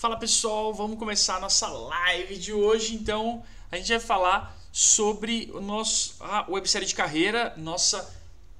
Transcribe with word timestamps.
Fala 0.00 0.16
pessoal, 0.16 0.72
vamos 0.72 0.98
começar 0.98 1.36
a 1.36 1.40
nossa 1.40 1.68
live 1.68 2.38
de 2.38 2.54
hoje. 2.54 2.94
Então, 2.94 3.44
a 3.70 3.76
gente 3.76 3.90
vai 3.90 4.00
falar 4.00 4.58
sobre 4.72 5.50
o 5.52 5.60
nosso 5.60 6.16
a 6.20 6.46
websérie 6.48 6.88
de 6.88 6.94
carreira, 6.94 7.52
nossa 7.58 8.10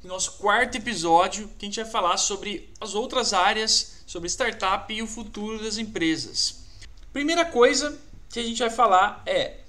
nosso 0.05 0.33
quarto 0.33 0.77
episódio, 0.77 1.49
que 1.59 1.65
a 1.65 1.69
gente 1.69 1.83
vai 1.83 1.91
falar 1.91 2.19
sobre 2.19 2.69
as 2.79 2.95
outras 2.95 3.33
áreas, 3.33 4.03
sobre 4.07 4.29
startup 4.29 4.93
e 4.93 5.01
o 5.01 5.07
futuro 5.07 5.65
das 5.65 5.79
empresas. 5.79 6.57
Primeira 7.11 7.47
coisa 7.47 7.99
que 8.29 8.39
a 8.39 8.43
gente 8.43 8.59
vai 8.59 8.69
falar 8.69 9.23
é 9.25 9.61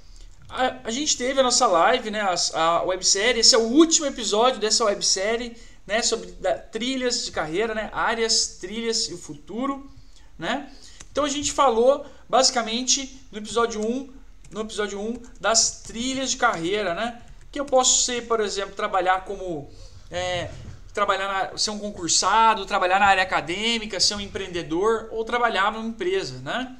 a, 0.49 0.75
a 0.83 0.91
gente 0.91 1.15
teve 1.15 1.39
a 1.39 1.43
nossa 1.43 1.67
live, 1.67 2.11
né, 2.11 2.19
a, 2.19 2.35
a 2.53 2.83
websérie, 2.83 3.39
esse 3.39 3.55
é 3.55 3.57
o 3.57 3.69
último 3.69 4.07
episódio 4.07 4.59
dessa 4.59 4.83
websérie, 4.83 5.55
né, 5.87 6.01
sobre 6.01 6.33
da, 6.33 6.57
trilhas 6.57 7.23
de 7.23 7.31
carreira, 7.31 7.73
né, 7.73 7.89
áreas, 7.93 8.57
trilhas 8.59 9.07
e 9.07 9.13
o 9.13 9.17
futuro, 9.17 9.89
né? 10.37 10.69
Então 11.11 11.25
a 11.25 11.29
gente 11.29 11.51
falou 11.51 12.05
basicamente 12.29 13.21
no 13.31 13.37
episódio 13.37 13.81
1, 13.81 14.13
no 14.51 14.61
episódio 14.61 14.99
1 14.99 15.21
das 15.39 15.81
trilhas 15.81 16.31
de 16.31 16.37
carreira, 16.37 16.93
né? 16.93 17.21
Que 17.51 17.59
eu 17.59 17.65
posso 17.65 18.03
ser, 18.03 18.27
por 18.27 18.39
exemplo, 18.39 18.73
trabalhar 18.75 19.25
como 19.25 19.69
é, 20.09 20.49
trabalhar 20.93 21.51
na, 21.51 21.57
ser 21.57 21.71
um 21.71 21.79
concursado, 21.79 22.65
trabalhar 22.65 22.99
na 22.99 23.07
área 23.07 23.23
acadêmica, 23.23 23.99
ser 23.99 24.15
um 24.15 24.21
empreendedor 24.21 25.09
ou 25.11 25.23
trabalhar 25.25 25.71
numa 25.71 25.87
empresa, 25.87 26.39
né? 26.39 26.77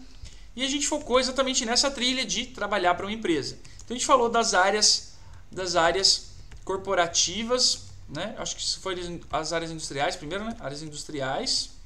E 0.56 0.64
a 0.64 0.68
gente 0.68 0.88
focou 0.88 1.20
exatamente 1.20 1.66
nessa 1.66 1.90
trilha 1.92 2.26
de 2.26 2.46
trabalhar 2.48 2.96
para 2.96 3.06
uma 3.06 3.14
empresa. 3.14 3.58
Então 3.78 3.96
a 3.96 3.98
gente 3.98 4.06
falou 4.06 4.30
das 4.30 4.54
áreas 4.54 5.12
das 5.52 5.76
áreas 5.76 6.32
corporativas, 6.64 7.88
né? 8.08 8.34
Acho 8.38 8.56
que 8.56 8.80
foi 8.80 9.22
as 9.30 9.52
áreas 9.52 9.72
industriais 9.72 10.16
primeiro, 10.16 10.46
né? 10.46 10.56
Áreas 10.62 10.82
industriais 10.82 11.81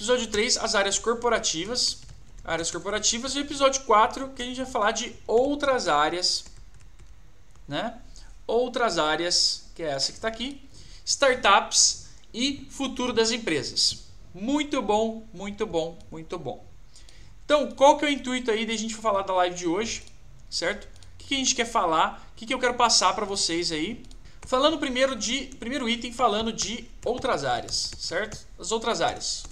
Episódio 0.00 0.28
3, 0.28 0.56
as 0.56 0.74
áreas 0.74 0.98
corporativas. 0.98 1.98
Áreas 2.42 2.70
corporativas. 2.70 3.34
E 3.34 3.40
episódio 3.40 3.82
4, 3.82 4.30
que 4.30 4.40
a 4.40 4.46
gente 4.46 4.56
vai 4.56 4.64
falar 4.64 4.92
de 4.92 5.14
outras 5.26 5.88
áreas. 5.88 6.46
Né? 7.68 8.00
Outras 8.46 8.96
áreas, 8.96 9.66
que 9.74 9.82
é 9.82 9.88
essa 9.90 10.10
que 10.10 10.16
está 10.16 10.26
aqui. 10.26 10.66
Startups 11.04 12.06
e 12.32 12.66
futuro 12.70 13.12
das 13.12 13.30
empresas. 13.30 14.04
Muito 14.32 14.80
bom, 14.80 15.28
muito 15.34 15.66
bom, 15.66 15.98
muito 16.10 16.38
bom. 16.38 16.64
Então, 17.44 17.70
qual 17.72 17.98
que 17.98 18.06
é 18.06 18.08
o 18.08 18.10
intuito 18.10 18.50
aí 18.50 18.64
da 18.64 18.74
gente 18.74 18.94
falar 18.94 19.20
da 19.20 19.34
live 19.34 19.54
de 19.54 19.66
hoje, 19.66 20.02
certo? 20.48 20.84
O 20.86 21.18
que, 21.18 21.34
a 21.34 21.36
gente 21.36 21.54
quer 21.54 21.66
falar? 21.66 22.26
O 22.32 22.36
que, 22.36 22.46
que 22.46 22.54
eu 22.54 22.58
quero 22.58 22.72
passar 22.72 23.12
para 23.12 23.26
vocês 23.26 23.70
aí? 23.70 24.02
Falando 24.46 24.78
primeiro 24.78 25.14
de 25.14 25.50
primeiro 25.58 25.86
item, 25.86 26.10
falando 26.10 26.54
de 26.54 26.88
outras 27.04 27.44
áreas, 27.44 27.90
certo? 27.98 28.38
As 28.58 28.72
outras 28.72 29.02
áreas. 29.02 29.49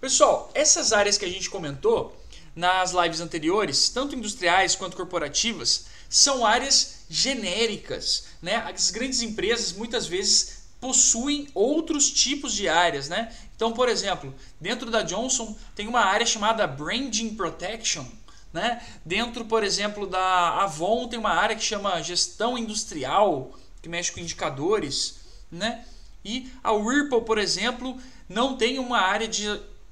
Pessoal, 0.00 0.50
essas 0.54 0.94
áreas 0.94 1.18
que 1.18 1.26
a 1.26 1.28
gente 1.28 1.50
comentou 1.50 2.16
nas 2.56 2.92
lives 2.92 3.20
anteriores, 3.20 3.90
tanto 3.90 4.16
industriais 4.16 4.74
quanto 4.74 4.96
corporativas, 4.96 5.86
são 6.08 6.46
áreas 6.46 7.04
genéricas. 7.10 8.24
Né? 8.40 8.56
As 8.56 8.90
grandes 8.90 9.20
empresas 9.20 9.74
muitas 9.74 10.06
vezes 10.06 10.62
possuem 10.80 11.48
outros 11.54 12.10
tipos 12.10 12.54
de 12.54 12.66
áreas. 12.66 13.10
Né? 13.10 13.30
Então, 13.54 13.72
por 13.72 13.90
exemplo, 13.90 14.34
dentro 14.58 14.90
da 14.90 15.02
Johnson 15.02 15.54
tem 15.74 15.86
uma 15.86 16.00
área 16.00 16.24
chamada 16.24 16.66
Branding 16.66 17.34
Protection. 17.34 18.06
Né? 18.54 18.82
Dentro, 19.04 19.44
por 19.44 19.62
exemplo, 19.62 20.06
da 20.06 20.62
Avon 20.62 21.08
tem 21.08 21.18
uma 21.18 21.34
área 21.34 21.54
que 21.54 21.62
chama 21.62 22.02
Gestão 22.02 22.56
Industrial, 22.56 23.52
que 23.82 23.88
mexe 23.88 24.10
com 24.10 24.20
indicadores. 24.20 25.16
Né? 25.52 25.84
E 26.24 26.50
a 26.64 26.72
Whirlpool, 26.72 27.22
por 27.22 27.36
exemplo, 27.36 28.00
não 28.26 28.56
tem 28.56 28.78
uma 28.78 28.98
área 28.98 29.28
de 29.28 29.46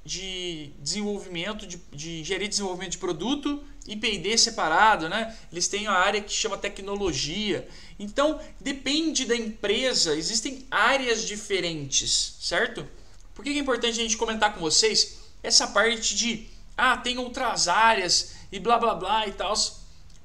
de 0.09 0.73
desenvolvimento, 0.79 1.67
de, 1.67 1.77
de 1.93 2.25
gerir 2.25 2.49
desenvolvimento 2.49 2.93
de 2.93 2.99
produto 2.99 3.63
e 3.87 3.95
P&D 3.95 4.39
separado, 4.39 5.07
né? 5.07 5.37
Eles 5.53 5.69
têm 5.69 5.87
a 5.87 5.93
área 5.93 6.23
que 6.23 6.33
chama 6.33 6.57
tecnologia. 6.57 7.69
Então, 7.99 8.41
depende 8.59 9.27
da 9.27 9.37
empresa, 9.37 10.17
existem 10.17 10.67
áreas 10.71 11.27
diferentes, 11.27 12.37
certo? 12.41 12.89
Por 13.35 13.45
que 13.45 13.51
é 13.51 13.59
importante 13.59 14.01
a 14.01 14.03
gente 14.03 14.17
comentar 14.17 14.55
com 14.55 14.61
vocês 14.61 15.19
essa 15.43 15.67
parte 15.67 16.17
de, 16.17 16.47
ah, 16.75 16.97
tem 16.97 17.19
outras 17.19 17.69
áreas 17.69 18.33
e 18.51 18.59
blá 18.59 18.79
blá 18.79 18.95
blá 18.95 19.29
e 19.29 19.33
tal? 19.33 19.53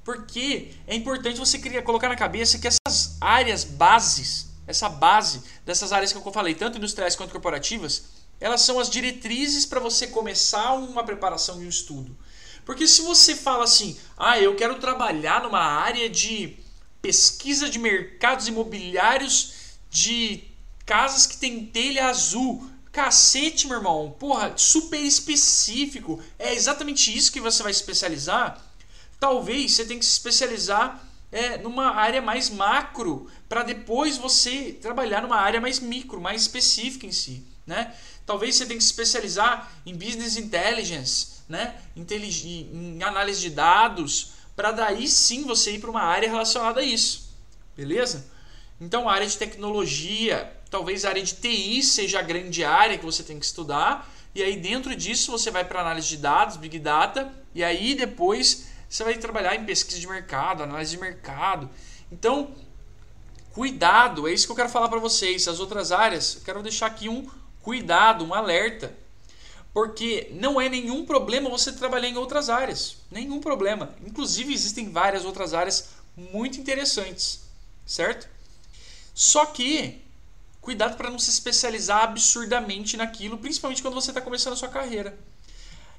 Porque 0.02 0.70
é 0.86 0.94
importante 0.94 1.38
você 1.38 1.58
criar, 1.58 1.82
colocar 1.82 2.08
na 2.08 2.16
cabeça 2.16 2.58
que 2.58 2.66
essas 2.66 3.18
áreas 3.20 3.64
bases, 3.64 4.48
essa 4.66 4.88
base 4.88 5.42
dessas 5.66 5.92
áreas 5.92 6.10
que 6.10 6.18
eu 6.18 6.32
falei, 6.32 6.54
tanto 6.54 6.78
industriais 6.78 7.14
quanto 7.14 7.32
corporativas, 7.32 8.13
elas 8.44 8.60
são 8.60 8.78
as 8.78 8.90
diretrizes 8.90 9.64
para 9.64 9.80
você 9.80 10.06
começar 10.06 10.74
uma 10.74 11.02
preparação 11.02 11.62
e 11.62 11.64
um 11.64 11.68
estudo. 11.70 12.14
Porque 12.66 12.86
se 12.86 13.00
você 13.00 13.34
fala 13.34 13.64
assim, 13.64 13.98
ah, 14.18 14.38
eu 14.38 14.54
quero 14.54 14.74
trabalhar 14.78 15.42
numa 15.42 15.62
área 15.62 16.10
de 16.10 16.58
pesquisa 17.00 17.70
de 17.70 17.78
mercados 17.78 18.46
imobiliários 18.46 19.54
de 19.88 20.44
casas 20.84 21.26
que 21.26 21.38
tem 21.38 21.64
telha 21.64 22.06
azul. 22.06 22.68
Cacete, 22.92 23.66
meu 23.66 23.78
irmão. 23.78 24.14
Porra, 24.18 24.52
super 24.58 25.00
específico. 25.00 26.22
É 26.38 26.52
exatamente 26.52 27.16
isso 27.16 27.32
que 27.32 27.40
você 27.40 27.62
vai 27.62 27.72
especializar. 27.72 28.62
Talvez 29.18 29.72
você 29.72 29.86
tenha 29.86 29.98
que 29.98 30.04
se 30.04 30.12
especializar 30.12 31.02
é, 31.32 31.56
numa 31.56 31.94
área 31.94 32.20
mais 32.20 32.50
macro 32.50 33.26
para 33.48 33.62
depois 33.62 34.18
você 34.18 34.78
trabalhar 34.82 35.22
numa 35.22 35.40
área 35.40 35.62
mais 35.62 35.80
micro, 35.80 36.20
mais 36.20 36.42
específica 36.42 37.06
em 37.06 37.12
si. 37.12 37.42
Né? 37.66 37.94
Talvez 38.26 38.56
você 38.56 38.66
tenha 38.66 38.78
que 38.78 38.84
se 38.84 38.90
especializar 38.90 39.70
em 39.84 39.94
business 39.94 40.36
intelligence, 40.36 41.42
né? 41.48 41.76
em 41.96 43.02
análise 43.02 43.40
de 43.40 43.50
dados, 43.50 44.32
para 44.56 44.72
daí 44.72 45.06
sim 45.08 45.44
você 45.44 45.72
ir 45.72 45.80
para 45.80 45.90
uma 45.90 46.02
área 46.02 46.28
relacionada 46.28 46.80
a 46.80 46.82
isso. 46.82 47.30
Beleza? 47.76 48.26
Então, 48.80 49.08
área 49.08 49.26
de 49.26 49.36
tecnologia, 49.36 50.52
talvez 50.70 51.04
a 51.04 51.10
área 51.10 51.22
de 51.22 51.34
TI 51.34 51.82
seja 51.82 52.18
a 52.18 52.22
grande 52.22 52.64
área 52.64 52.98
que 52.98 53.04
você 53.04 53.22
tem 53.22 53.38
que 53.38 53.44
estudar. 53.44 54.10
E 54.34 54.42
aí, 54.42 54.56
dentro 54.56 54.94
disso, 54.96 55.30
você 55.30 55.50
vai 55.50 55.64
para 55.64 55.80
análise 55.80 56.08
de 56.08 56.16
dados, 56.16 56.56
Big 56.56 56.78
Data. 56.78 57.32
E 57.54 57.62
aí, 57.62 57.94
depois, 57.94 58.66
você 58.88 59.04
vai 59.04 59.16
trabalhar 59.18 59.54
em 59.54 59.64
pesquisa 59.64 60.00
de 60.00 60.06
mercado, 60.06 60.62
análise 60.62 60.92
de 60.92 60.98
mercado. 60.98 61.70
Então, 62.10 62.54
cuidado, 63.52 64.26
é 64.26 64.32
isso 64.32 64.46
que 64.46 64.52
eu 64.52 64.56
quero 64.56 64.68
falar 64.68 64.88
para 64.88 64.98
vocês. 64.98 65.46
As 65.46 65.60
outras 65.60 65.92
áreas, 65.92 66.36
eu 66.36 66.42
quero 66.42 66.62
deixar 66.62 66.86
aqui 66.86 67.08
um 67.08 67.28
cuidado, 67.64 68.24
um 68.24 68.34
alerta. 68.34 68.94
Porque 69.72 70.28
não 70.30 70.60
é 70.60 70.68
nenhum 70.68 71.04
problema 71.04 71.50
você 71.50 71.72
trabalhar 71.72 72.08
em 72.08 72.16
outras 72.16 72.48
áreas. 72.48 72.98
Nenhum 73.10 73.40
problema. 73.40 73.92
Inclusive, 74.06 74.54
existem 74.54 74.90
várias 74.90 75.24
outras 75.24 75.52
áreas 75.52 75.88
muito 76.16 76.60
interessantes, 76.60 77.40
certo? 77.84 78.28
Só 79.12 79.46
que, 79.46 80.00
cuidado 80.60 80.96
para 80.96 81.10
não 81.10 81.18
se 81.18 81.30
especializar 81.30 82.04
absurdamente 82.04 82.96
naquilo, 82.96 83.38
principalmente 83.38 83.82
quando 83.82 83.94
você 83.94 84.12
está 84.12 84.20
começando 84.20 84.52
a 84.52 84.56
sua 84.56 84.68
carreira. 84.68 85.18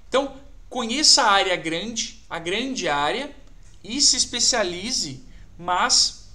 Então, 0.07 0.37
conheça 0.69 1.23
a 1.23 1.31
área 1.31 1.55
grande, 1.57 2.23
a 2.29 2.39
grande 2.39 2.87
área, 2.87 3.35
e 3.83 3.99
se 3.99 4.15
especialize, 4.15 5.21
mas 5.57 6.29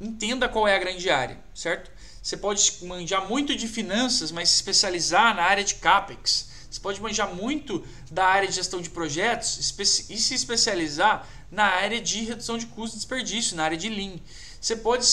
entenda 0.00 0.48
qual 0.48 0.66
é 0.66 0.74
a 0.74 0.78
grande 0.78 1.08
área, 1.08 1.38
certo? 1.54 1.90
Você 2.30 2.36
pode 2.36 2.72
manjar 2.82 3.28
muito 3.28 3.56
de 3.56 3.66
finanças, 3.66 4.30
mas 4.30 4.50
se 4.50 4.54
especializar 4.54 5.34
na 5.34 5.42
área 5.42 5.64
de 5.64 5.74
CAPEX. 5.74 6.48
Você 6.70 6.78
pode 6.78 7.02
manjar 7.02 7.34
muito 7.34 7.84
da 8.08 8.24
área 8.24 8.46
de 8.46 8.54
gestão 8.54 8.80
de 8.80 8.88
projetos 8.88 9.58
e 10.08 10.16
se 10.16 10.32
especializar 10.32 11.26
na 11.50 11.64
área 11.64 12.00
de 12.00 12.22
redução 12.22 12.56
de 12.56 12.66
custo 12.66 12.94
e 12.94 12.98
desperdício, 13.00 13.56
na 13.56 13.64
área 13.64 13.76
de 13.76 13.88
Lean. 13.88 14.20
Você 14.60 14.76
pode 14.76 15.04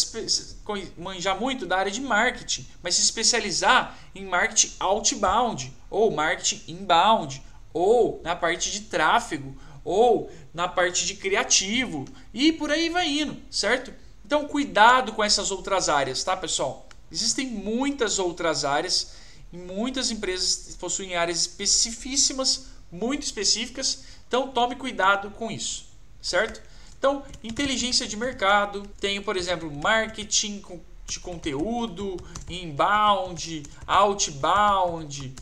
manjar 0.95 1.39
muito 1.39 1.65
da 1.65 1.79
área 1.79 1.91
de 1.91 2.01
marketing, 2.01 2.67
mas 2.83 2.93
se 2.93 3.01
especializar 3.01 3.97
em 4.13 4.23
marketing 4.23 4.75
outbound, 4.79 5.73
ou 5.89 6.11
marketing 6.11 6.61
inbound, 6.67 7.41
ou 7.73 8.21
na 8.23 8.35
parte 8.35 8.69
de 8.69 8.81
tráfego, 8.81 9.59
ou 9.83 10.31
na 10.53 10.67
parte 10.67 11.03
de 11.03 11.15
criativo, 11.15 12.05
e 12.31 12.51
por 12.51 12.69
aí 12.69 12.89
vai 12.89 13.07
indo, 13.07 13.41
certo? 13.49 13.91
Então, 14.23 14.47
cuidado 14.47 15.13
com 15.13 15.23
essas 15.23 15.49
outras 15.49 15.89
áreas, 15.89 16.23
tá, 16.23 16.37
pessoal? 16.37 16.86
Existem 17.11 17.47
muitas 17.47 18.19
outras 18.19 18.65
áreas 18.65 19.15
muitas 19.51 20.11
empresas 20.11 20.75
possuem 20.75 21.15
áreas 21.15 21.41
especificíssimas, 21.41 22.67
muito 22.91 23.23
específicas, 23.23 24.03
então 24.27 24.49
tome 24.49 24.75
cuidado 24.75 25.31
com 25.31 25.49
isso, 25.49 25.85
certo? 26.21 26.61
Então, 26.97 27.23
inteligência 27.43 28.07
de 28.07 28.17
mercado, 28.17 28.83
tem, 28.99 29.21
por 29.21 29.37
exemplo, 29.37 29.71
marketing 29.71 30.63
de 31.05 31.19
conteúdo, 31.19 32.17
inbound, 32.49 33.63
outbound, 33.85 35.33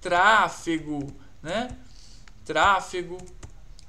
tráfego, 0.00 1.14
né? 1.42 1.76
Tráfego, 2.44 3.18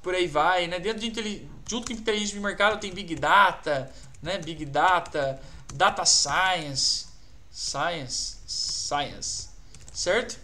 por 0.02 0.14
aí 0.14 0.28
vai, 0.28 0.66
né? 0.66 0.78
Dentro 0.78 1.00
de 1.00 1.48
junto 1.68 1.86
com 1.86 1.92
inteligência 1.94 2.34
de 2.34 2.40
mercado 2.40 2.78
tem 2.78 2.92
big 2.92 3.16
data, 3.16 3.90
né? 4.22 4.38
Big 4.38 4.64
data, 4.66 5.40
data 5.72 6.04
science, 6.04 7.06
Science, 7.54 8.38
Science, 8.48 9.48
certo? 9.92 10.40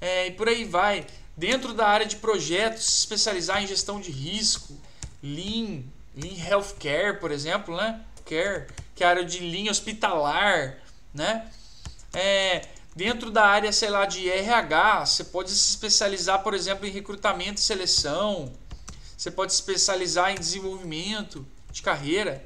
É, 0.00 0.28
e 0.28 0.30
por 0.30 0.48
aí 0.48 0.64
vai. 0.64 1.04
Dentro 1.36 1.74
da 1.74 1.88
área 1.88 2.06
de 2.06 2.16
projetos, 2.16 2.84
se 2.84 2.98
especializar 3.00 3.60
em 3.60 3.66
gestão 3.66 4.00
de 4.00 4.12
risco, 4.12 4.78
Lean, 5.20 5.82
Lean 6.14 6.38
Healthcare, 6.48 7.18
por 7.18 7.32
exemplo, 7.32 7.76
né? 7.76 8.00
Care, 8.24 8.68
que 8.94 9.02
é 9.02 9.06
a 9.08 9.10
área 9.10 9.24
de 9.24 9.40
Lean 9.40 9.72
hospitalar, 9.72 10.78
né? 11.12 11.50
É, 12.14 12.68
dentro 12.94 13.28
da 13.28 13.44
área, 13.44 13.72
sei 13.72 13.90
lá, 13.90 14.06
de 14.06 14.30
RH, 14.30 15.06
você 15.06 15.24
pode 15.24 15.50
se 15.50 15.70
especializar, 15.70 16.44
por 16.44 16.54
exemplo, 16.54 16.86
em 16.86 16.92
recrutamento 16.92 17.58
e 17.60 17.64
seleção. 17.64 18.52
Você 19.16 19.32
pode 19.32 19.52
se 19.52 19.58
especializar 19.58 20.30
em 20.30 20.36
desenvolvimento 20.36 21.44
de 21.72 21.82
carreira. 21.82 22.44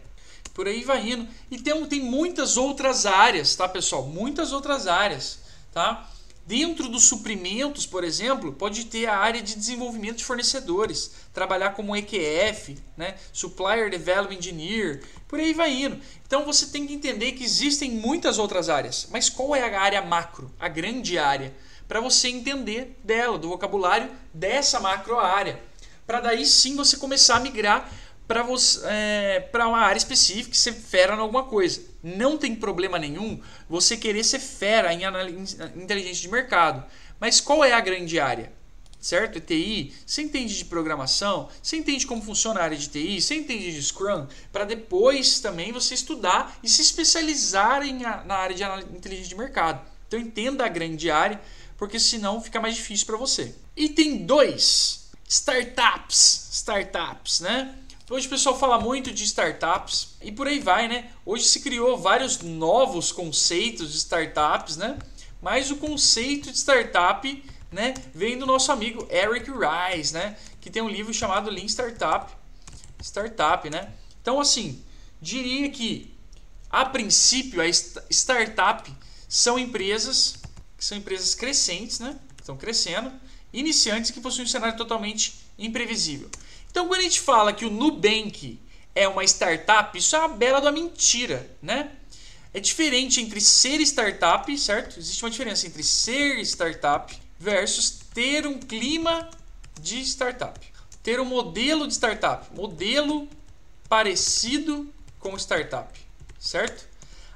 Por 0.56 0.66
aí 0.66 0.82
vai 0.82 1.10
indo. 1.10 1.28
E 1.50 1.58
tem, 1.58 1.84
tem 1.84 2.00
muitas 2.00 2.56
outras 2.56 3.04
áreas, 3.04 3.54
tá, 3.54 3.68
pessoal? 3.68 4.06
Muitas 4.06 4.52
outras 4.52 4.86
áreas, 4.86 5.38
tá? 5.70 6.10
Dentro 6.46 6.88
dos 6.88 7.04
suprimentos, 7.04 7.84
por 7.84 8.02
exemplo, 8.02 8.50
pode 8.54 8.86
ter 8.86 9.04
a 9.04 9.18
área 9.18 9.42
de 9.42 9.54
desenvolvimento 9.54 10.16
de 10.16 10.24
fornecedores, 10.24 11.10
trabalhar 11.34 11.74
como 11.74 11.94
EQF, 11.94 12.78
né? 12.96 13.16
Supplier 13.34 13.90
Development 13.90 14.38
Engineer, 14.38 15.02
por 15.28 15.38
aí 15.38 15.52
vai 15.52 15.74
indo. 15.74 16.00
Então 16.26 16.46
você 16.46 16.68
tem 16.68 16.86
que 16.86 16.94
entender 16.94 17.32
que 17.32 17.44
existem 17.44 17.90
muitas 17.90 18.38
outras 18.38 18.70
áreas, 18.70 19.08
mas 19.10 19.28
qual 19.28 19.54
é 19.54 19.60
a 19.60 19.78
área 19.78 20.00
macro, 20.00 20.50
a 20.58 20.68
grande 20.68 21.18
área, 21.18 21.54
para 21.86 22.00
você 22.00 22.28
entender 22.28 22.98
dela, 23.04 23.36
do 23.36 23.50
vocabulário 23.50 24.10
dessa 24.32 24.80
macro 24.80 25.18
área, 25.18 25.60
para 26.06 26.20
daí 26.20 26.46
sim 26.46 26.76
você 26.76 26.96
começar 26.96 27.36
a 27.36 27.40
migrar 27.40 27.92
para 28.26 28.44
é, 28.88 29.48
uma 29.54 29.78
área 29.78 29.98
específica, 29.98 30.54
ser 30.54 30.72
fera 30.72 31.14
em 31.14 31.18
alguma 31.18 31.44
coisa. 31.44 31.80
Não 32.02 32.36
tem 32.36 32.54
problema 32.54 32.98
nenhum 32.98 33.40
você 33.68 33.96
querer 33.96 34.24
ser 34.24 34.40
fera 34.40 34.92
em 34.92 35.02
inteligência 35.76 36.22
de 36.22 36.28
mercado. 36.28 36.84
Mas 37.20 37.40
qual 37.40 37.64
é 37.64 37.72
a 37.72 37.80
grande 37.80 38.18
área? 38.18 38.52
Certo? 39.00 39.38
TI, 39.38 39.94
você 40.04 40.22
entende 40.22 40.56
de 40.56 40.64
programação, 40.64 41.48
você 41.62 41.76
entende 41.76 42.06
como 42.06 42.20
funciona 42.20 42.58
a 42.58 42.64
área 42.64 42.76
de 42.76 42.88
TI, 42.88 43.20
você 43.20 43.36
entende 43.36 43.70
de 43.70 43.80
Scrum, 43.80 44.26
para 44.50 44.64
depois 44.64 45.38
também 45.38 45.70
você 45.70 45.94
estudar 45.94 46.58
e 46.60 46.68
se 46.68 46.82
especializar 46.82 47.86
em, 47.86 48.00
na 48.00 48.34
área 48.34 48.56
de 48.56 48.64
inteligência 48.96 49.28
de 49.28 49.36
mercado. 49.36 49.80
Então 50.08 50.18
entenda 50.18 50.64
a 50.64 50.68
grande 50.68 51.08
área, 51.08 51.40
porque 51.76 52.00
senão 52.00 52.40
fica 52.40 52.60
mais 52.60 52.74
difícil 52.74 53.06
para 53.06 53.16
você. 53.16 53.54
Item 53.76 54.26
2, 54.26 55.10
startups. 55.28 56.48
Startups, 56.50 57.40
né? 57.40 57.76
Hoje 58.08 58.28
o 58.28 58.30
pessoal 58.30 58.56
fala 58.56 58.78
muito 58.78 59.12
de 59.12 59.24
startups 59.24 60.14
e 60.22 60.30
por 60.30 60.46
aí 60.46 60.60
vai, 60.60 60.86
né? 60.86 61.10
Hoje 61.24 61.42
se 61.42 61.58
criou 61.58 61.98
vários 61.98 62.40
novos 62.40 63.10
conceitos 63.10 63.90
de 63.90 63.98
startups, 63.98 64.76
né? 64.76 64.96
Mas 65.42 65.72
o 65.72 65.76
conceito 65.76 66.52
de 66.52 66.56
startup, 66.56 67.44
né, 67.72 67.94
vem 68.14 68.38
do 68.38 68.46
nosso 68.46 68.70
amigo 68.70 69.08
Eric 69.10 69.50
Rice, 69.50 70.14
né, 70.14 70.36
que 70.60 70.70
tem 70.70 70.80
um 70.80 70.88
livro 70.88 71.12
chamado 71.12 71.50
Lean 71.50 71.66
Startup. 71.66 72.32
Startup, 73.02 73.68
né? 73.68 73.92
Então 74.22 74.38
assim, 74.38 74.80
diria 75.20 75.68
que 75.68 76.14
a 76.70 76.84
princípio 76.84 77.60
a 77.60 77.66
startup 77.66 78.88
são 79.28 79.58
empresas 79.58 80.36
que 80.78 80.84
são 80.84 80.96
empresas 80.96 81.34
crescentes, 81.34 81.98
né? 81.98 82.16
Estão 82.38 82.56
crescendo, 82.56 83.12
iniciantes 83.52 84.12
que 84.12 84.20
possuem 84.20 84.44
um 84.44 84.48
cenário 84.48 84.76
totalmente 84.78 85.40
imprevisível. 85.58 86.30
Então, 86.76 86.88
quando 86.88 87.00
a 87.00 87.04
gente 87.04 87.22
fala 87.22 87.54
que 87.54 87.64
o 87.64 87.70
Nubank 87.70 88.60
é 88.94 89.08
uma 89.08 89.24
startup, 89.24 89.96
isso 89.96 90.14
é 90.14 90.18
uma 90.18 90.28
bela 90.28 90.60
da 90.60 90.70
mentira, 90.70 91.50
né? 91.62 91.90
É 92.52 92.60
diferente 92.60 93.18
entre 93.18 93.40
ser 93.40 93.80
startup, 93.80 94.58
certo? 94.58 94.98
Existe 94.98 95.24
uma 95.24 95.30
diferença 95.30 95.66
entre 95.66 95.82
ser 95.82 96.38
startup 96.40 97.18
versus 97.38 97.98
ter 98.12 98.46
um 98.46 98.58
clima 98.58 99.30
de 99.80 100.02
startup. 100.02 100.60
Ter 101.02 101.18
um 101.18 101.24
modelo 101.24 101.86
de 101.86 101.94
startup, 101.94 102.46
modelo 102.54 103.26
parecido 103.88 104.92
com 105.18 105.34
startup, 105.38 105.98
certo? 106.38 106.86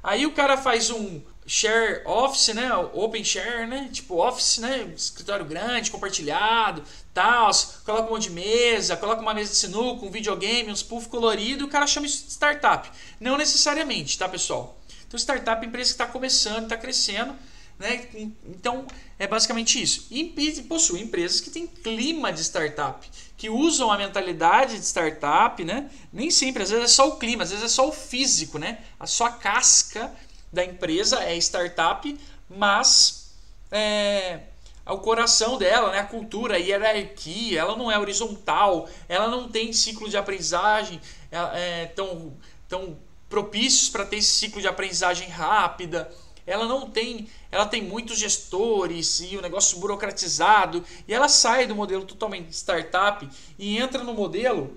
Aí 0.03 0.27
o 0.27 0.33
cara 0.33 0.59
faz 0.59 0.91
um 0.91 1.23
share 1.50 2.02
office, 2.05 2.55
né? 2.55 2.73
Open 2.93 3.25
share, 3.25 3.67
né? 3.67 3.88
Tipo 3.93 4.25
office, 4.25 4.58
né? 4.58 4.88
Escritório 4.97 5.44
grande, 5.44 5.91
compartilhado, 5.91 6.85
tal. 7.12 7.50
Coloca 7.85 8.06
um 8.06 8.11
monte 8.11 8.29
de 8.29 8.31
mesa, 8.31 8.97
coloca 8.97 9.20
uma 9.20 9.35
mesa 9.35 9.50
de 9.50 9.56
sinuca, 9.56 10.06
um 10.06 10.11
videogame, 10.12 10.70
uns 10.70 10.85
puff 10.85 11.08
colorido, 11.08 11.64
o 11.64 11.69
cara 11.69 11.88
chama 11.88 12.06
isso 12.06 12.25
de 12.25 12.31
startup. 12.31 12.88
Não 13.19 13.37
necessariamente, 13.37 14.17
tá, 14.17 14.29
pessoal? 14.29 14.81
Então, 15.08 15.19
startup 15.19 15.64
é 15.64 15.69
empresa 15.69 15.88
que 15.88 15.94
está 15.94 16.06
começando, 16.06 16.62
está 16.64 16.76
crescendo, 16.76 17.35
né? 17.81 18.06
Então, 18.47 18.87
é 19.19 19.26
basicamente 19.26 19.82
isso. 19.82 20.06
E 20.08 20.32
possui 20.69 21.00
empresas 21.00 21.41
que 21.41 21.50
têm 21.50 21.67
clima 21.67 22.32
de 22.32 22.43
startup, 22.43 23.11
que 23.37 23.50
usam 23.50 23.91
a 23.91 23.99
mentalidade 23.99 24.79
de 24.79 24.87
startup, 24.87 25.64
né? 25.64 25.91
Nem 26.12 26.31
sempre, 26.31 26.62
às 26.62 26.70
vezes 26.70 26.85
é 26.85 26.88
só 26.88 27.08
o 27.08 27.17
clima, 27.17 27.43
às 27.43 27.50
vezes 27.50 27.64
é 27.64 27.69
só 27.69 27.88
o 27.88 27.93
físico, 27.93 28.56
né? 28.56 28.79
A 29.00 29.06
sua 29.08 29.32
casca 29.32 30.14
da 30.52 30.64
empresa 30.64 31.23
é 31.23 31.37
startup, 31.37 32.19
mas 32.49 33.32
é, 33.70 34.41
o 34.87 34.99
coração 34.99 35.56
dela, 35.56 35.93
né, 35.93 35.99
a 36.00 36.05
cultura, 36.05 36.56
a 36.56 36.58
hierarquia, 36.58 37.61
ela 37.61 37.76
não 37.76 37.91
é 37.91 37.99
horizontal, 37.99 38.88
ela 39.08 39.29
não 39.29 39.49
tem 39.49 39.73
ciclo 39.73 40.08
de 40.08 40.17
aprendizagem 40.17 41.00
é, 41.31 41.87
tão, 41.87 42.37
tão 42.69 42.99
propícios 43.29 43.88
para 43.88 44.05
ter 44.05 44.17
esse 44.17 44.32
ciclo 44.32 44.61
de 44.61 44.67
aprendizagem 44.67 45.29
rápida. 45.29 46.12
Ela 46.47 46.67
não 46.67 46.91
tem, 46.91 47.29
ela 47.52 47.67
tem 47.67 47.82
muitos 47.82 48.19
gestores 48.19 49.20
e 49.20 49.37
o 49.37 49.43
negócio 49.43 49.79
burocratizado 49.79 50.85
e 51.06 51.14
ela 51.14 51.29
sai 51.29 51.67
do 51.67 51.76
modelo 51.76 52.05
totalmente 52.05 52.50
startup 52.50 53.29
e 53.56 53.79
entra 53.79 54.02
no 54.02 54.14
modelo 54.14 54.76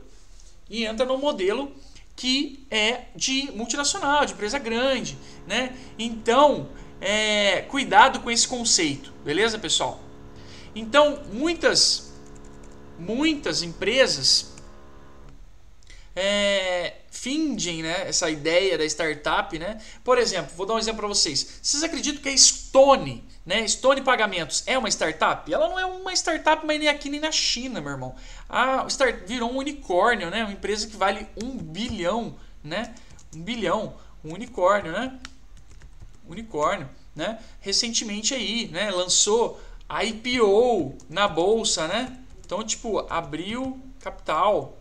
e 0.70 0.86
entra 0.86 1.06
no 1.06 1.18
modelo 1.18 1.72
que 2.16 2.66
é 2.70 3.06
de 3.16 3.52
multinacional, 3.54 4.26
de 4.26 4.34
empresa 4.34 4.60
grande, 4.60 5.18
né? 5.48 5.76
Então, 5.98 6.70
é, 7.02 7.62
cuidado 7.64 8.20
com 8.20 8.32
esse 8.32 8.48
conceito, 8.48 9.14
beleza, 9.26 9.58
pessoal? 9.60 10.00
Então, 10.76 11.22
muitas, 11.32 12.14
muitas 12.98 13.62
empresas 13.62 14.54
é, 16.16 17.03
fingem 17.24 17.82
né, 17.82 18.10
essa 18.10 18.30
ideia 18.30 18.78
da 18.78 18.84
startup, 18.84 19.58
né? 19.58 19.80
Por 20.04 20.18
exemplo, 20.18 20.52
vou 20.58 20.66
dar 20.66 20.74
um 20.74 20.80
exemplo 20.80 21.00
para 21.00 21.08
vocês. 21.08 21.60
Vocês 21.62 21.82
acreditam 21.82 22.22
que 22.22 22.28
a 22.28 22.38
Stone 22.38 23.24
né? 23.46 23.68
Stone 23.68 24.02
Pagamentos 24.02 24.64
é 24.66 24.78
uma 24.78 24.90
startup? 24.90 25.52
Ela 25.54 25.68
não 25.68 25.80
é 25.80 25.86
uma 25.86 26.14
startup, 26.14 26.66
mas 26.66 26.80
nem 26.80 26.88
aqui 26.88 27.10
nem 27.10 27.20
na 27.20 27.32
China, 27.32 27.82
meu 27.82 27.92
irmão. 27.92 28.16
A 28.48 28.86
start 28.88 29.28
virou 29.28 29.52
um 29.52 29.58
unicórnio, 29.58 30.30
né? 30.30 30.44
Uma 30.44 30.54
empresa 30.54 30.88
que 30.88 30.96
vale 30.96 31.28
um 31.42 31.58
bilhão, 31.58 32.36
né? 32.64 32.96
Um 33.36 33.42
bilhão, 33.42 33.96
um 34.24 34.34
unicórnio, 34.34 34.92
né? 34.92 35.20
Unicórnio, 36.28 36.90
né? 37.14 37.40
Recentemente 37.60 38.34
aí, 38.34 38.70
né? 38.70 38.92
Lançou 38.92 39.62
a 39.90 40.04
IPO 40.06 40.98
na 41.10 41.28
bolsa, 41.28 41.88
né? 41.88 42.18
Então, 42.46 42.64
tipo, 42.64 43.00
abriu 43.10 43.78
capital, 44.00 44.78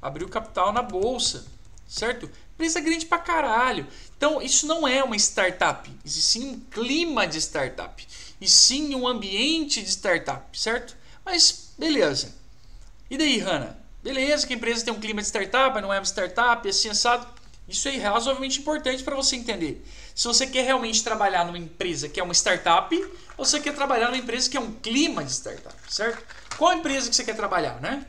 abriu 0.00 0.28
capital 0.28 0.72
na 0.72 0.80
bolsa, 0.80 1.46
certo? 1.90 2.30
Empresa 2.54 2.80
grande 2.80 3.04
pra 3.04 3.18
caralho. 3.18 3.86
Então, 4.16 4.40
isso 4.40 4.66
não 4.66 4.86
é 4.86 5.02
uma 5.02 5.16
startup, 5.16 5.90
existe 6.04 6.38
sim 6.38 6.48
um 6.50 6.60
clima 6.60 7.26
de 7.26 7.38
startup, 7.38 8.06
e 8.40 8.48
sim 8.48 8.94
um 8.94 9.08
ambiente 9.08 9.82
de 9.82 9.90
startup, 9.90 10.58
certo? 10.58 10.96
Mas, 11.24 11.72
beleza. 11.76 12.34
E 13.10 13.18
daí, 13.18 13.38
Hanna? 13.38 13.78
Beleza 14.02 14.46
que 14.46 14.54
a 14.54 14.56
empresa 14.56 14.84
tem 14.84 14.94
um 14.94 15.00
clima 15.00 15.20
de 15.20 15.26
startup, 15.26 15.78
não 15.80 15.92
é 15.92 15.98
uma 15.98 16.04
startup, 16.04 16.66
é 16.66 16.72
sensado. 16.72 17.26
Isso 17.68 17.86
é 17.88 17.96
razoavelmente 17.98 18.60
importante 18.60 19.02
para 19.02 19.14
você 19.14 19.36
entender. 19.36 19.86
Se 20.14 20.26
você 20.26 20.46
quer 20.46 20.64
realmente 20.64 21.04
trabalhar 21.04 21.44
numa 21.44 21.58
empresa 21.58 22.08
que 22.08 22.18
é 22.18 22.22
uma 22.22 22.32
startup, 22.32 22.94
ou 23.36 23.44
você 23.44 23.60
quer 23.60 23.74
trabalhar 23.74 24.06
numa 24.06 24.16
empresa 24.16 24.48
que 24.48 24.56
é 24.56 24.60
um 24.60 24.72
clima 24.72 25.22
de 25.22 25.32
startup, 25.32 25.74
certo? 25.88 26.24
Qual 26.56 26.72
empresa 26.72 27.10
que 27.10 27.16
você 27.16 27.24
quer 27.24 27.36
trabalhar, 27.36 27.80
né? 27.80 28.06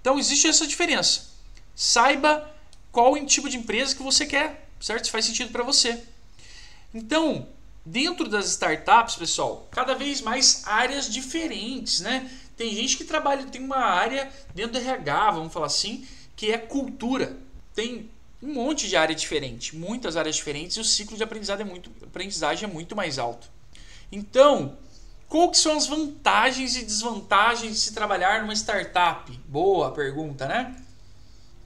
Então 0.00 0.18
existe 0.18 0.48
essa 0.48 0.66
diferença. 0.66 1.28
Saiba 1.74 2.50
qual 2.92 3.12
o 3.12 3.26
tipo 3.26 3.48
de 3.48 3.56
empresa 3.56 3.94
que 3.94 4.02
você 4.02 4.26
quer 4.26 4.68
certo? 4.80 5.06
Se 5.06 5.10
faz 5.10 5.24
sentido 5.24 5.50
para 5.50 5.62
você. 5.62 6.02
Então, 6.94 7.46
dentro 7.84 8.28
das 8.28 8.46
startups, 8.50 9.16
pessoal, 9.16 9.66
cada 9.70 9.94
vez 9.94 10.20
mais 10.20 10.62
áreas 10.66 11.10
diferentes, 11.10 12.00
né? 12.00 12.30
Tem 12.56 12.74
gente 12.74 12.96
que 12.96 13.04
trabalha, 13.04 13.46
tem 13.46 13.62
uma 13.62 13.78
área 13.78 14.30
dentro 14.54 14.72
do 14.72 14.78
RH, 14.78 15.30
vamos 15.32 15.52
falar 15.52 15.66
assim, 15.66 16.06
que 16.34 16.50
é 16.50 16.58
cultura. 16.58 17.36
Tem 17.74 18.10
um 18.42 18.54
monte 18.54 18.88
de 18.88 18.96
área 18.96 19.14
diferente, 19.14 19.76
muitas 19.76 20.16
áreas 20.16 20.36
diferentes 20.36 20.76
e 20.76 20.80
o 20.80 20.84
ciclo 20.84 21.16
de 21.16 21.22
aprendizado 21.22 21.60
é 21.60 21.64
muito, 21.64 21.90
aprendizagem 22.04 22.68
é 22.68 22.72
muito 22.72 22.96
mais 22.96 23.18
alto. 23.18 23.48
Então, 24.10 24.76
qual 25.28 25.50
que 25.50 25.58
são 25.58 25.76
as 25.76 25.86
vantagens 25.86 26.76
e 26.76 26.84
desvantagens 26.84 27.74
de 27.74 27.80
se 27.80 27.92
trabalhar 27.92 28.40
numa 28.40 28.54
startup? 28.54 29.30
Boa 29.46 29.90
pergunta, 29.92 30.46
né? 30.46 30.74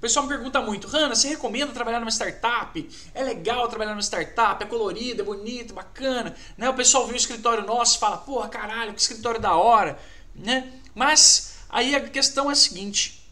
Pessoal 0.02 0.26
me 0.26 0.34
pergunta 0.34 0.60
muito, 0.60 0.88
Hanna, 0.88 1.14
você 1.14 1.28
recomenda 1.28 1.72
trabalhar 1.72 2.00
numa 2.00 2.10
startup? 2.10 2.90
É 3.14 3.22
legal 3.22 3.68
trabalhar 3.68 3.92
numa 3.92 4.02
startup? 4.02 4.60
É 4.60 4.66
colorido, 4.66 5.22
é 5.22 5.24
bonito, 5.24 5.72
bacana? 5.72 6.34
Né? 6.58 6.68
O 6.68 6.74
pessoal 6.74 7.06
vê 7.06 7.12
o 7.12 7.16
escritório 7.16 7.64
nosso 7.64 7.96
e 7.96 8.00
fala, 8.00 8.16
porra, 8.16 8.48
caralho, 8.48 8.92
que 8.92 9.00
escritório 9.00 9.40
da 9.40 9.54
hora. 9.54 9.96
né? 10.34 10.72
Mas 10.92 11.58
aí 11.70 11.94
a 11.94 12.00
questão 12.00 12.50
é 12.50 12.52
a 12.52 12.56
seguinte: 12.56 13.22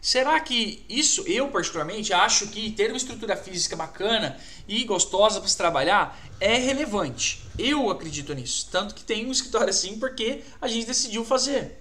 será 0.00 0.40
que 0.40 0.82
isso, 0.88 1.22
eu 1.26 1.48
particularmente 1.48 2.14
acho 2.14 2.46
que 2.46 2.70
ter 2.70 2.88
uma 2.88 2.96
estrutura 2.96 3.36
física 3.36 3.76
bacana 3.76 4.38
e 4.66 4.84
gostosa 4.84 5.38
para 5.38 5.50
se 5.50 5.56
trabalhar 5.56 6.18
é 6.40 6.56
relevante. 6.56 7.42
Eu 7.58 7.90
acredito 7.90 8.32
nisso, 8.32 8.68
tanto 8.72 8.94
que 8.94 9.04
tem 9.04 9.26
um 9.26 9.32
escritório 9.32 9.68
assim 9.68 9.98
porque 9.98 10.42
a 10.62 10.66
gente 10.66 10.86
decidiu 10.86 11.26
fazer. 11.26 11.78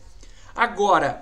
Agora, 0.53 1.22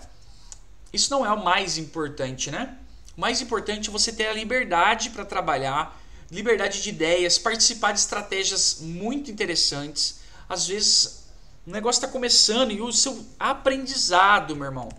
isso 0.94 1.10
não 1.12 1.26
é 1.26 1.32
o 1.32 1.44
mais 1.44 1.78
importante, 1.78 2.52
né? 2.52 2.78
O 3.16 3.22
mais 3.22 3.42
importante 3.42 3.90
é 3.90 3.92
você 3.92 4.12
ter 4.12 4.28
a 4.28 4.34
liberdade 4.34 5.10
para 5.10 5.26
trabalhar, 5.26 6.00
liberdade 6.30 6.82
de 6.82 6.90
ideias, 6.90 7.38
participar 7.38 7.92
de 7.92 8.00
estratégias 8.00 8.78
muito 8.82 9.30
interessantes. 9.30 10.20
Às 10.48 10.68
vezes 10.68 11.26
o 11.66 11.72
negócio 11.72 12.00
está 12.00 12.08
começando 12.08 12.72
e 12.72 12.82
o 12.82 12.92
seu 12.92 13.26
aprendizado, 13.40 14.56
meu 14.56 14.66
irmão, 14.66 14.90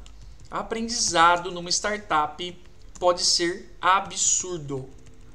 aprendizado 0.51 1.51
numa 1.51 1.71
startup 1.71 2.59
pode 2.99 3.25
ser 3.25 3.75
absurdo, 3.81 4.89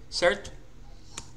certo? 0.10 0.52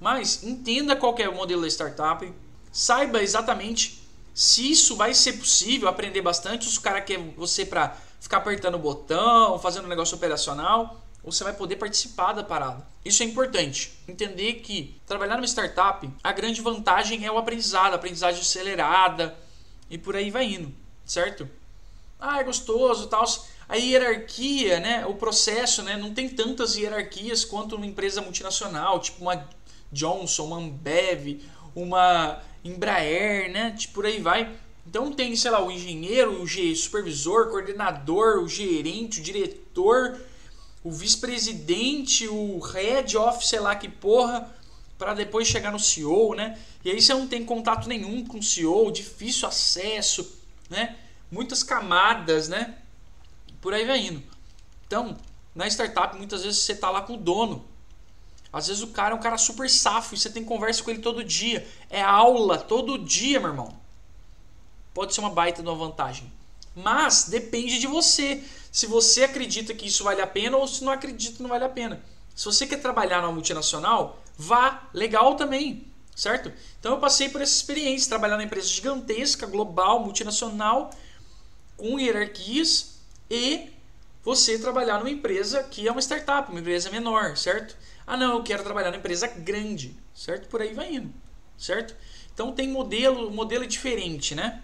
Mas 0.00 0.44
entenda 0.44 0.94
qual 0.94 1.14
é 1.18 1.28
o 1.28 1.34
modelo 1.34 1.62
da 1.62 1.68
startup, 1.68 2.32
saiba 2.70 3.22
exatamente 3.22 4.00
se 4.32 4.70
isso 4.70 4.96
vai 4.96 5.12
ser 5.12 5.34
possível, 5.34 5.88
aprender 5.88 6.22
bastante, 6.22 6.70
se 6.70 6.78
o 6.78 6.82
cara 6.82 7.00
quer 7.00 7.18
você 7.36 7.66
para 7.66 7.96
ficar 8.20 8.36
apertando 8.36 8.74
o 8.74 8.78
botão, 8.78 9.58
fazendo 9.58 9.86
um 9.86 9.88
negócio 9.88 10.16
operacional, 10.16 11.00
você 11.24 11.42
vai 11.42 11.52
poder 11.52 11.76
participar 11.76 12.32
da 12.32 12.44
parada. 12.44 12.86
Isso 13.04 13.22
é 13.22 13.26
importante. 13.26 13.92
Entender 14.06 14.54
que 14.54 15.00
trabalhar 15.06 15.36
numa 15.36 15.46
startup, 15.46 16.08
a 16.22 16.32
grande 16.32 16.60
vantagem 16.60 17.26
é 17.26 17.32
o 17.32 17.38
aprendizado, 17.38 17.94
aprendizagem 17.94 18.40
acelerada 18.40 19.36
e 19.90 19.98
por 19.98 20.14
aí 20.14 20.30
vai 20.30 20.44
indo, 20.44 20.72
certo? 21.04 21.48
Ah, 22.18 22.40
é 22.40 22.44
gostoso, 22.44 23.06
tal. 23.08 23.24
A 23.68 23.76
hierarquia, 23.76 24.80
né, 24.80 25.06
o 25.06 25.14
processo, 25.14 25.82
né, 25.82 25.96
não 25.96 26.12
tem 26.12 26.28
tantas 26.28 26.76
hierarquias 26.76 27.44
quanto 27.44 27.76
uma 27.76 27.86
empresa 27.86 28.20
multinacional, 28.20 28.98
tipo 29.00 29.22
uma 29.22 29.48
Johnson, 29.92 30.46
uma 30.46 30.56
Ambev, 30.56 31.40
uma 31.74 32.40
Embraer, 32.64 33.50
né, 33.50 33.74
tipo 33.78 33.94
por 33.94 34.06
aí 34.06 34.20
vai. 34.20 34.52
Então 34.90 35.12
tem, 35.12 35.36
sei 35.36 35.52
lá, 35.52 35.64
o 35.64 35.70
engenheiro, 35.70 36.42
o 36.42 36.48
supervisor, 36.74 37.46
o 37.46 37.50
coordenador, 37.50 38.42
o 38.42 38.48
gerente, 38.48 39.20
o 39.20 39.22
diretor, 39.22 40.20
o 40.82 40.90
vice-presidente, 40.90 42.26
o 42.26 42.58
head 42.58 43.16
of, 43.16 43.46
sei 43.46 43.60
lá 43.60 43.76
que 43.76 43.88
porra, 43.88 44.52
para 44.98 45.14
depois 45.14 45.46
chegar 45.46 45.70
no 45.70 45.78
CEO, 45.78 46.34
né? 46.34 46.58
E 46.84 46.90
aí 46.90 47.00
você 47.00 47.14
não 47.14 47.28
tem 47.28 47.44
contato 47.44 47.88
nenhum 47.88 48.26
com 48.26 48.38
o 48.38 48.42
CEO, 48.42 48.90
difícil 48.90 49.46
acesso, 49.46 50.28
né? 50.68 50.96
Muitas 51.30 51.62
camadas, 51.62 52.48
né? 52.48 52.74
Por 53.60 53.72
aí 53.72 53.86
vai 53.86 54.00
indo. 54.00 54.20
Então, 54.88 55.16
na 55.54 55.68
startup, 55.68 56.16
muitas 56.16 56.42
vezes 56.42 56.62
você 56.62 56.74
tá 56.74 56.90
lá 56.90 57.02
com 57.02 57.14
o 57.14 57.16
dono. 57.16 57.64
Às 58.52 58.66
vezes 58.66 58.82
o 58.82 58.88
cara 58.88 59.14
é 59.14 59.16
um 59.16 59.22
cara 59.22 59.38
super 59.38 59.70
safo 59.70 60.16
e 60.16 60.18
você 60.18 60.28
tem 60.28 60.44
conversa 60.44 60.82
com 60.82 60.90
ele 60.90 60.98
todo 60.98 61.22
dia. 61.22 61.64
É 61.88 62.02
aula 62.02 62.58
todo 62.58 62.98
dia, 62.98 63.38
meu 63.38 63.50
irmão. 63.50 63.79
Pode 64.92 65.14
ser 65.14 65.20
uma 65.20 65.30
baita 65.30 65.62
de 65.62 65.68
uma 65.68 65.76
vantagem. 65.76 66.32
Mas 66.74 67.28
depende 67.28 67.78
de 67.78 67.86
você. 67.86 68.42
Se 68.70 68.86
você 68.86 69.24
acredita 69.24 69.74
que 69.74 69.86
isso 69.86 70.04
vale 70.04 70.20
a 70.20 70.26
pena 70.26 70.56
ou 70.56 70.66
se 70.66 70.84
não 70.84 70.92
acredita 70.92 71.36
que 71.36 71.42
não 71.42 71.50
vale 71.50 71.64
a 71.64 71.68
pena. 71.68 72.02
Se 72.34 72.44
você 72.44 72.66
quer 72.66 72.80
trabalhar 72.80 73.20
numa 73.20 73.32
multinacional, 73.32 74.22
vá, 74.36 74.88
legal 74.94 75.34
também, 75.34 75.86
certo? 76.14 76.52
Então 76.78 76.92
eu 76.92 76.98
passei 76.98 77.28
por 77.28 77.42
essa 77.42 77.54
experiência, 77.54 78.08
trabalhar 78.08 78.36
numa 78.36 78.44
empresa 78.44 78.68
gigantesca, 78.68 79.46
global, 79.46 80.00
multinacional, 80.00 80.90
com 81.76 81.98
hierarquias 81.98 83.00
e 83.28 83.70
você 84.22 84.58
trabalhar 84.58 84.98
numa 84.98 85.10
empresa 85.10 85.62
que 85.62 85.86
é 85.86 85.92
uma 85.92 86.00
startup, 86.00 86.50
uma 86.50 86.60
empresa 86.60 86.90
menor, 86.90 87.36
certo? 87.36 87.76
Ah, 88.06 88.16
não, 88.16 88.38
eu 88.38 88.42
quero 88.42 88.62
trabalhar 88.62 88.90
numa 88.90 88.98
empresa 88.98 89.26
grande, 89.26 89.96
certo? 90.14 90.48
Por 90.48 90.62
aí 90.62 90.72
vai 90.74 90.94
indo, 90.94 91.12
certo? 91.58 91.94
Então 92.32 92.52
tem 92.52 92.68
modelo, 92.68 93.30
modelo 93.30 93.66
diferente, 93.66 94.34
né? 94.34 94.62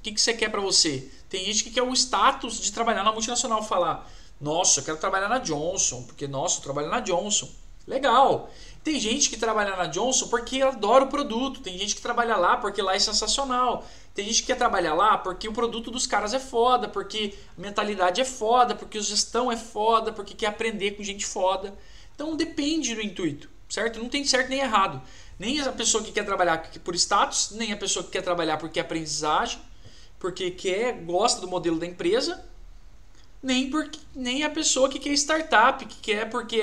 O 0.00 0.02
que, 0.02 0.12
que 0.12 0.20
você 0.20 0.32
quer 0.32 0.50
para 0.50 0.62
você? 0.62 1.10
Tem 1.28 1.44
gente 1.44 1.62
que 1.62 1.70
quer 1.70 1.82
o 1.82 1.92
status 1.92 2.58
de 2.58 2.72
trabalhar 2.72 3.04
na 3.04 3.12
multinacional, 3.12 3.62
falar, 3.62 4.10
nossa, 4.40 4.80
eu 4.80 4.84
quero 4.84 4.96
trabalhar 4.96 5.28
na 5.28 5.36
Johnson, 5.36 6.04
porque 6.04 6.26
nossa, 6.26 6.58
eu 6.58 6.62
trabalho 6.62 6.88
na 6.88 7.00
Johnson. 7.00 7.46
Legal. 7.86 8.50
Tem 8.82 8.98
gente 8.98 9.28
que 9.28 9.36
trabalha 9.36 9.76
na 9.76 9.84
Johnson 9.84 10.28
porque 10.28 10.62
adora 10.62 11.04
o 11.04 11.08
produto. 11.08 11.60
Tem 11.60 11.76
gente 11.76 11.94
que 11.94 12.00
trabalha 12.00 12.34
lá 12.34 12.56
porque 12.56 12.80
lá 12.80 12.94
é 12.94 12.98
sensacional. 12.98 13.84
Tem 14.14 14.24
gente 14.24 14.40
que 14.40 14.46
quer 14.46 14.56
trabalhar 14.56 14.94
lá 14.94 15.18
porque 15.18 15.46
o 15.46 15.52
produto 15.52 15.90
dos 15.90 16.06
caras 16.06 16.32
é 16.32 16.40
foda, 16.40 16.88
porque 16.88 17.34
a 17.58 17.60
mentalidade 17.60 18.22
é 18.22 18.24
foda, 18.24 18.74
porque 18.74 18.96
a 18.96 19.02
gestão 19.02 19.52
é 19.52 19.56
foda, 19.56 20.12
porque 20.12 20.32
quer 20.32 20.46
aprender 20.46 20.92
com 20.92 21.02
gente 21.02 21.26
foda. 21.26 21.76
Então 22.14 22.34
depende 22.34 22.94
do 22.94 23.02
intuito, 23.02 23.50
certo? 23.68 23.98
Não 23.98 24.08
tem 24.08 24.24
certo 24.24 24.48
nem 24.48 24.60
errado. 24.60 25.02
Nem 25.38 25.60
a 25.60 25.72
pessoa 25.72 26.02
que 26.02 26.12
quer 26.12 26.24
trabalhar 26.24 26.70
por 26.82 26.94
status, 26.94 27.50
nem 27.52 27.72
a 27.72 27.76
pessoa 27.76 28.02
que 28.02 28.10
quer 28.10 28.22
trabalhar 28.22 28.56
porque 28.56 28.78
é 28.78 28.82
aprendizagem, 28.82 29.60
porque 30.20 30.50
quer, 30.50 31.02
gosta 31.02 31.40
do 31.40 31.48
modelo 31.48 31.78
da 31.78 31.86
empresa, 31.86 32.44
nem, 33.42 33.70
porque, 33.70 33.98
nem 34.14 34.44
a 34.44 34.50
pessoa 34.50 34.88
que 34.88 34.98
quer 34.98 35.14
startup, 35.14 35.84
que 35.86 35.96
quer 35.96 36.28
porque 36.28 36.62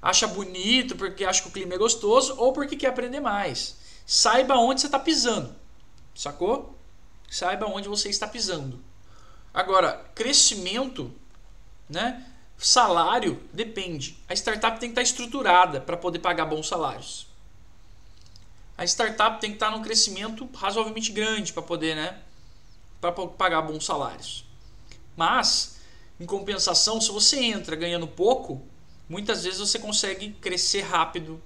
acha 0.00 0.28
bonito, 0.28 0.96
porque 0.96 1.24
acha 1.24 1.42
que 1.42 1.48
o 1.48 1.52
clima 1.52 1.74
é 1.74 1.78
gostoso 1.78 2.36
ou 2.38 2.52
porque 2.52 2.76
quer 2.76 2.86
aprender 2.86 3.20
mais. 3.20 3.76
Saiba 4.06 4.54
onde 4.54 4.80
você 4.80 4.86
está 4.86 4.98
pisando, 4.98 5.54
sacou? 6.14 6.78
Saiba 7.28 7.66
onde 7.66 7.88
você 7.88 8.08
está 8.08 8.28
pisando. 8.28 8.80
Agora, 9.52 10.08
crescimento, 10.14 11.12
né? 11.88 12.24
Salário 12.56 13.42
depende. 13.52 14.16
A 14.28 14.34
startup 14.34 14.78
tem 14.78 14.90
que 14.90 14.92
estar 14.92 15.02
estruturada 15.02 15.80
para 15.80 15.96
poder 15.96 16.20
pagar 16.20 16.44
bons 16.44 16.68
salários. 16.68 17.26
A 18.78 18.84
startup 18.84 19.40
tem 19.40 19.50
que 19.50 19.56
estar 19.56 19.72
num 19.72 19.82
crescimento 19.82 20.48
razoavelmente 20.54 21.10
grande 21.10 21.52
para 21.52 21.62
poder, 21.62 21.96
né? 21.96 22.20
Para 23.12 23.26
pagar 23.28 23.62
bons 23.62 23.84
salários. 23.84 24.44
Mas, 25.16 25.76
em 26.18 26.26
compensação, 26.26 27.00
se 27.00 27.10
você 27.10 27.38
entra 27.38 27.76
ganhando 27.76 28.06
pouco, 28.06 28.62
muitas 29.08 29.44
vezes 29.44 29.60
você 29.60 29.78
consegue 29.78 30.30
crescer 30.40 30.82
rápido. 30.82 31.40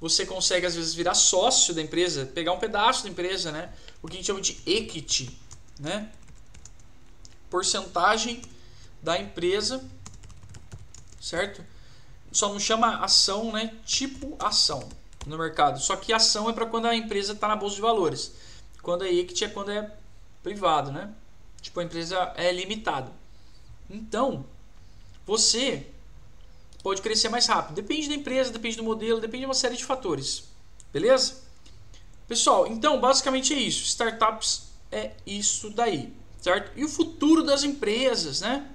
Você 0.00 0.24
consegue, 0.24 0.66
às 0.66 0.76
vezes, 0.76 0.94
virar 0.94 1.14
sócio 1.14 1.74
da 1.74 1.82
empresa, 1.82 2.26
pegar 2.26 2.52
um 2.52 2.58
pedaço 2.58 3.02
da 3.02 3.08
empresa, 3.08 3.50
né? 3.50 3.72
O 4.00 4.06
que 4.06 4.14
a 4.14 4.16
gente 4.16 4.26
chama 4.26 4.40
de 4.40 4.60
equity, 4.64 5.36
né? 5.80 6.12
Porcentagem 7.50 8.42
da 9.02 9.18
empresa, 9.18 9.84
certo? 11.20 11.64
Só 12.30 12.48
não 12.48 12.60
chama 12.60 12.98
ação, 12.98 13.50
né? 13.50 13.74
Tipo 13.84 14.36
ação 14.38 14.88
no 15.26 15.36
mercado. 15.36 15.80
Só 15.80 15.96
que 15.96 16.12
ação 16.12 16.48
é 16.48 16.52
para 16.52 16.66
quando 16.66 16.86
a 16.86 16.94
empresa 16.94 17.32
está 17.32 17.48
na 17.48 17.56
bolsa 17.56 17.76
de 17.76 17.80
valores. 17.80 18.34
Quando 18.82 19.04
é 19.04 19.12
equity 19.12 19.44
é 19.44 19.48
quando 19.48 19.70
é 19.70 19.92
privado, 20.42 20.90
né? 20.90 21.12
Tipo, 21.60 21.80
a 21.80 21.84
empresa 21.84 22.32
é 22.36 22.52
limitada. 22.52 23.12
Então, 23.90 24.44
você 25.26 25.86
pode 26.82 27.02
crescer 27.02 27.28
mais 27.28 27.46
rápido. 27.46 27.74
Depende 27.74 28.08
da 28.08 28.14
empresa, 28.14 28.52
depende 28.52 28.76
do 28.76 28.84
modelo, 28.84 29.20
depende 29.20 29.40
de 29.40 29.46
uma 29.46 29.54
série 29.54 29.76
de 29.76 29.84
fatores. 29.84 30.44
Beleza? 30.92 31.42
Pessoal, 32.26 32.66
então 32.66 33.00
basicamente 33.00 33.54
é 33.54 33.58
isso. 33.58 33.84
Startups 33.84 34.68
é 34.92 35.12
isso 35.26 35.70
daí, 35.70 36.12
certo? 36.40 36.70
E 36.78 36.84
o 36.84 36.88
futuro 36.88 37.42
das 37.42 37.64
empresas, 37.64 38.40
né? 38.40 38.70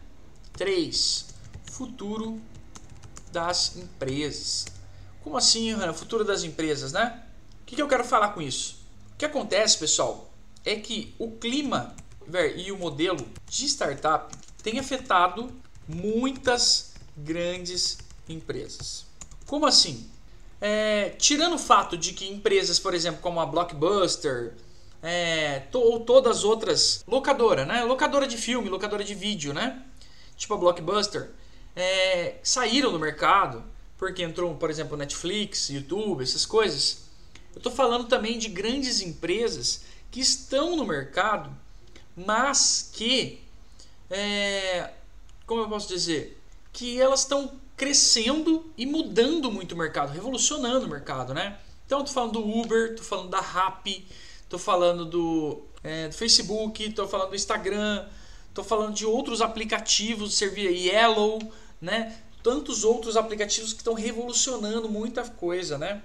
3. 0.53 1.27
Futuro 1.71 2.41
das 3.31 3.75
empresas. 3.75 4.65
Como 5.23 5.37
assim, 5.37 5.71
Hanna? 5.71 5.93
Futuro 5.93 6.23
das 6.23 6.43
empresas, 6.43 6.91
né? 6.91 7.23
O 7.61 7.65
que, 7.65 7.75
que 7.75 7.81
eu 7.81 7.87
quero 7.87 8.03
falar 8.03 8.29
com 8.29 8.41
isso? 8.41 8.83
O 9.13 9.17
que 9.17 9.25
acontece, 9.25 9.77
pessoal, 9.77 10.32
é 10.65 10.75
que 10.75 11.13
o 11.19 11.31
clima 11.31 11.95
e 12.55 12.71
o 12.71 12.77
modelo 12.77 13.25
de 13.49 13.65
startup 13.65 14.35
tem 14.61 14.79
afetado 14.79 15.51
muitas 15.87 16.93
grandes 17.15 17.97
empresas. 18.27 19.05
Como 19.45 19.65
assim? 19.65 20.09
É, 20.61 21.09
tirando 21.09 21.55
o 21.55 21.59
fato 21.59 21.97
de 21.97 22.13
que 22.13 22.25
empresas, 22.27 22.79
por 22.79 22.93
exemplo, 22.93 23.21
como 23.21 23.39
a 23.41 23.45
Blockbuster, 23.45 24.53
é, 25.01 25.59
to, 25.59 25.79
ou 25.79 25.99
todas 25.99 26.37
as 26.37 26.43
outras, 26.45 27.03
locadora, 27.05 27.65
né? 27.65 27.83
Locadora 27.83 28.25
de 28.25 28.37
filme, 28.37 28.69
locadora 28.69 29.03
de 29.03 29.13
vídeo, 29.13 29.53
né? 29.53 29.83
Tipo 30.37 30.53
a 30.53 30.57
Blockbuster, 30.57 31.31
é, 31.75 32.35
saíram 32.41 32.91
do 32.91 32.99
mercado 32.99 33.63
porque 33.97 34.23
entrou, 34.23 34.53
por 34.55 34.69
exemplo, 34.69 34.97
Netflix, 34.97 35.69
YouTube, 35.69 36.23
essas 36.23 36.45
coisas. 36.45 37.03
Eu 37.53 37.59
estou 37.59 37.71
falando 37.71 38.07
também 38.07 38.37
de 38.37 38.49
grandes 38.49 39.01
empresas 39.01 39.83
que 40.13 40.21
estão 40.21 40.75
no 40.75 40.85
mercado, 40.85 41.49
mas 42.15 42.91
que, 42.93 43.41
é, 44.11 44.91
como 45.47 45.61
eu 45.61 45.67
posso 45.67 45.87
dizer, 45.87 46.39
que 46.71 47.01
elas 47.01 47.21
estão 47.21 47.51
crescendo 47.75 48.71
e 48.77 48.85
mudando 48.85 49.51
muito 49.51 49.71
o 49.71 49.75
mercado, 49.75 50.13
revolucionando 50.13 50.85
o 50.85 50.89
mercado, 50.89 51.33
né? 51.33 51.57
Então, 51.87 52.01
estou 52.01 52.13
falando 52.13 52.33
do 52.33 52.47
Uber, 52.47 52.91
estou 52.91 53.03
falando 53.03 53.29
da 53.29 53.41
Rappi, 53.41 54.05
tô 54.47 54.59
falando 54.59 55.03
do, 55.03 55.63
é, 55.83 56.09
do 56.09 56.13
Facebook, 56.13 56.91
tô 56.91 57.07
falando 57.07 57.29
do 57.29 57.35
Instagram, 57.35 58.05
tô 58.53 58.63
falando 58.63 58.93
de 58.93 59.07
outros 59.07 59.41
aplicativos, 59.41 60.35
servir 60.35 60.69
Yellow, 60.69 61.39
né? 61.81 62.15
Tantos 62.43 62.83
outros 62.83 63.17
aplicativos 63.17 63.73
que 63.73 63.79
estão 63.79 63.95
revolucionando 63.95 64.87
muita 64.87 65.27
coisa, 65.27 65.75
né? 65.79 66.03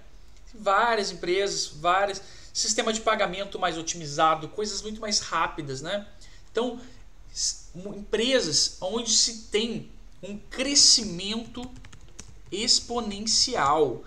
Várias 0.54 1.12
empresas, 1.12 1.66
várias 1.66 2.22
sistema 2.52 2.92
de 2.92 3.00
pagamento 3.00 3.58
mais 3.58 3.78
otimizado, 3.78 4.48
coisas 4.48 4.82
muito 4.82 5.00
mais 5.00 5.20
rápidas, 5.20 5.80
né? 5.80 6.06
Então, 6.50 6.80
empresas 7.96 8.76
onde 8.80 9.10
se 9.10 9.44
tem 9.44 9.90
um 10.22 10.38
crescimento 10.38 11.68
exponencial. 12.50 14.04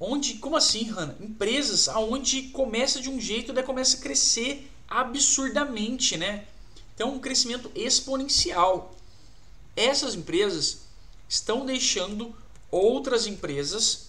Onde, 0.00 0.34
como 0.34 0.56
assim, 0.56 0.84
Hanna? 0.90 1.16
Empresas 1.20 1.88
onde 1.88 2.44
começa 2.48 3.00
de 3.00 3.08
um 3.08 3.20
jeito 3.20 3.58
e 3.58 3.62
começa 3.62 3.96
a 3.96 4.00
crescer 4.00 4.70
absurdamente, 4.88 6.16
né? 6.16 6.46
Então, 6.94 7.14
um 7.14 7.18
crescimento 7.18 7.70
exponencial. 7.74 8.94
Essas 9.76 10.14
empresas 10.14 10.82
estão 11.28 11.64
deixando 11.64 12.34
outras 12.70 13.26
empresas 13.26 14.08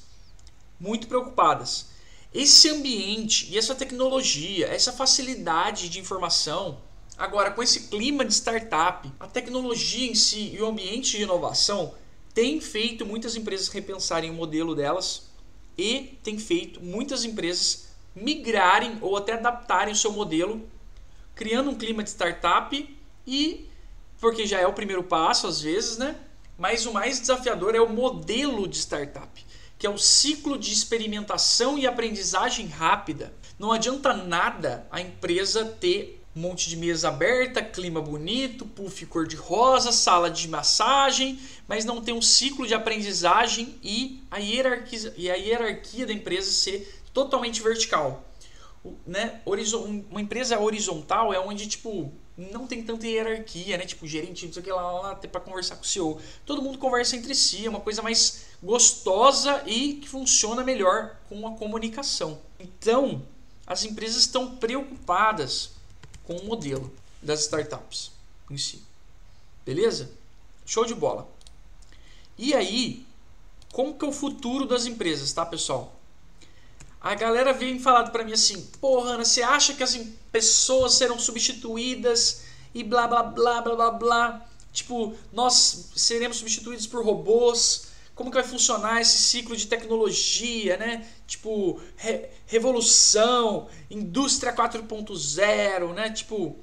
muito 0.79 1.07
preocupadas. 1.07 1.87
Esse 2.35 2.67
ambiente 2.67 3.47
e 3.49 3.57
essa 3.57 3.73
tecnologia, 3.73 4.67
essa 4.67 4.91
facilidade 4.91 5.87
de 5.87 6.01
informação, 6.01 6.81
agora 7.17 7.49
com 7.49 7.63
esse 7.63 7.87
clima 7.87 8.25
de 8.25 8.33
startup, 8.33 9.09
a 9.17 9.25
tecnologia 9.25 10.11
em 10.11 10.13
si 10.13 10.51
e 10.53 10.61
o 10.61 10.67
ambiente 10.67 11.15
de 11.15 11.23
inovação 11.23 11.95
tem 12.33 12.59
feito 12.59 13.05
muitas 13.05 13.37
empresas 13.37 13.69
repensarem 13.69 14.29
o 14.29 14.33
modelo 14.33 14.75
delas 14.75 15.29
e 15.77 16.19
tem 16.23 16.37
feito 16.37 16.83
muitas 16.83 17.23
empresas 17.23 17.87
migrarem 18.13 18.97
ou 18.99 19.15
até 19.15 19.31
adaptarem 19.31 19.93
o 19.93 19.97
seu 19.97 20.11
modelo, 20.11 20.67
criando 21.33 21.69
um 21.69 21.75
clima 21.75 22.03
de 22.03 22.09
startup 22.09 22.97
e 23.25 23.69
porque 24.19 24.45
já 24.45 24.59
é 24.59 24.67
o 24.67 24.73
primeiro 24.73 25.03
passo 25.03 25.47
às 25.47 25.61
vezes, 25.61 25.97
né? 25.97 26.17
Mas 26.57 26.85
o 26.85 26.91
mais 26.91 27.17
desafiador 27.17 27.75
é 27.75 27.79
o 27.79 27.87
modelo 27.87 28.67
de 28.67 28.77
startup 28.77 29.45
que 29.77 29.85
é 29.85 29.89
o 29.89 29.97
ciclo 29.97 30.57
de 30.57 30.71
experimentação 30.71 31.77
e 31.77 31.85
aprendizagem 31.85 32.67
rápida. 32.67 33.33
Não 33.59 33.71
adianta 33.71 34.13
nada 34.13 34.87
a 34.91 35.01
empresa 35.01 35.65
ter 35.65 36.21
um 36.35 36.41
monte 36.41 36.69
de 36.69 36.75
mesa 36.75 37.07
aberta, 37.07 37.63
clima 37.63 38.01
bonito, 38.01 38.65
puff 38.65 39.05
cor-de-rosa, 39.05 39.93
sala 39.93 40.29
de 40.29 40.49
massagem, 40.49 41.39
mas 41.65 41.85
não 41.85 42.01
ter 42.01 42.11
um 42.11 42.21
ciclo 42.21 42.67
de 42.67 42.73
aprendizagem 42.73 43.75
e 43.81 44.21
a 44.29 44.37
hierarquia, 44.37 45.13
e 45.15 45.31
a 45.31 45.35
hierarquia 45.35 46.05
da 46.05 46.11
empresa 46.11 46.51
ser 46.51 47.01
totalmente 47.13 47.61
vertical. 47.61 48.29
Né? 49.07 49.41
Uma 50.11 50.21
empresa 50.21 50.59
horizontal 50.59 51.33
é 51.33 51.39
onde 51.39 51.67
tipo 51.67 52.13
não 52.37 52.67
tem 52.67 52.83
tanta 52.83 53.07
hierarquia, 53.07 53.77
né? 53.77 53.85
Tipo, 53.85 54.05
gerente, 54.05 54.45
não 54.45 54.53
sei 54.53 54.61
o 54.61 54.65
que 54.65 54.71
lá, 54.71 54.81
lá, 54.81 55.01
lá 55.01 55.15
para 55.15 55.39
conversar 55.39 55.75
com 55.77 55.83
o 55.83 55.87
CEO. 55.87 56.21
Todo 56.45 56.61
mundo 56.61 56.77
conversa 56.77 57.15
entre 57.15 57.33
si, 57.33 57.65
é 57.65 57.69
uma 57.69 57.79
coisa 57.79 58.01
mais 58.01 58.45
gostosa 58.61 59.63
e 59.65 59.93
que 59.95 60.09
funciona 60.09 60.63
melhor 60.63 61.15
com 61.29 61.47
a 61.47 61.51
comunicação. 61.51 62.39
Então, 62.59 63.25
as 63.65 63.85
empresas 63.85 64.17
estão 64.17 64.57
preocupadas 64.57 65.71
com 66.25 66.35
o 66.35 66.45
modelo 66.45 66.91
das 67.21 67.41
startups 67.41 68.11
em 68.49 68.57
si. 68.57 68.81
Beleza? 69.65 70.11
Show 70.65 70.85
de 70.85 70.93
bola. 70.93 71.27
E 72.37 72.53
aí, 72.53 73.05
como 73.71 73.97
que 73.97 74.05
é 74.05 74.07
o 74.07 74.11
futuro 74.11 74.65
das 74.65 74.85
empresas, 74.85 75.31
tá, 75.31 75.45
pessoal? 75.45 75.95
A 77.05 77.13
galera 77.13 77.53
vem 77.53 77.77
falado 77.77 78.11
para 78.11 78.23
mim 78.23 78.33
assim: 78.33 78.59
"Porra, 78.81 79.11
Ana, 79.11 79.23
você 79.23 79.43
acha 79.43 79.75
que 79.75 79.83
as 79.83 79.95
pessoas 80.31 80.95
serão 80.95 81.19
substituídas 81.19 82.41
e 82.73 82.83
blá 82.83 83.07
blá 83.07 83.21
blá 83.21 83.61
blá 83.61 83.75
blá 83.75 83.91
blá? 83.91 84.45
Tipo, 84.73 85.13
nós 85.31 85.91
seremos 85.95 86.37
substituídos 86.37 86.87
por 86.87 87.05
robôs?" 87.05 87.93
como 88.15 88.31
que 88.31 88.37
vai 88.37 88.43
funcionar 88.47 89.01
esse 89.01 89.17
ciclo 89.19 89.55
de 89.55 89.67
tecnologia, 89.67 90.77
né? 90.77 91.05
Tipo, 91.27 91.79
re 91.95 92.27
revolução, 92.47 93.67
indústria 93.91 94.55
4.0, 94.55 95.93
né? 95.93 96.09
Tipo, 96.09 96.55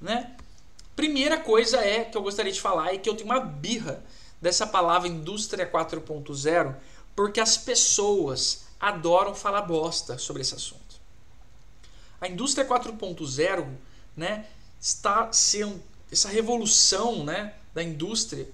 né? 0.00 0.36
Primeira 0.94 1.36
coisa 1.38 1.78
é 1.78 2.04
que 2.04 2.16
eu 2.16 2.22
gostaria 2.22 2.52
de 2.52 2.60
falar 2.60 2.94
é 2.94 2.98
que 2.98 3.08
eu 3.08 3.14
tenho 3.14 3.30
uma 3.30 3.40
birra 3.40 4.04
dessa 4.40 4.66
palavra 4.66 5.08
indústria 5.08 5.66
4.0, 5.68 6.76
porque 7.16 7.40
as 7.40 7.56
pessoas 7.56 8.69
adoram 8.80 9.34
falar 9.34 9.62
bosta 9.62 10.16
sobre 10.16 10.42
esse 10.42 10.54
assunto. 10.54 10.80
A 12.20 12.28
indústria 12.28 12.66
4.0, 12.66 13.68
né, 14.16 14.46
está 14.80 15.32
sendo 15.32 15.80
essa 16.10 16.28
revolução, 16.28 17.24
né, 17.24 17.54
da 17.74 17.82
indústria 17.82 18.48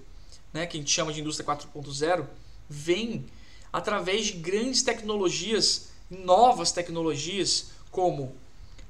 né, 0.53 0.67
que 0.67 0.77
a 0.77 0.81
gente 0.81 0.91
chama 0.91 1.13
de 1.13 1.21
indústria 1.21 1.47
4.0, 1.47 2.27
vem 2.69 3.27
através 3.73 4.27
de 4.27 4.33
grandes 4.35 4.83
tecnologias, 4.83 5.89
novas 6.11 6.73
tecnologias, 6.73 7.73
como 7.91 8.35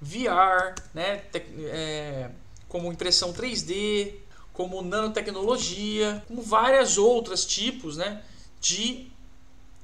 VR, 0.00 0.74
né, 0.94 1.24
é, 1.34 2.30
como 2.68 2.92
impressão 2.92 3.32
3D, 3.32 4.14
como 4.52 4.80
nanotecnologia, 4.82 6.22
como 6.28 6.40
várias 6.40 6.98
outras 6.98 7.44
tipos 7.44 7.96
né, 7.96 8.22
de 8.60 9.10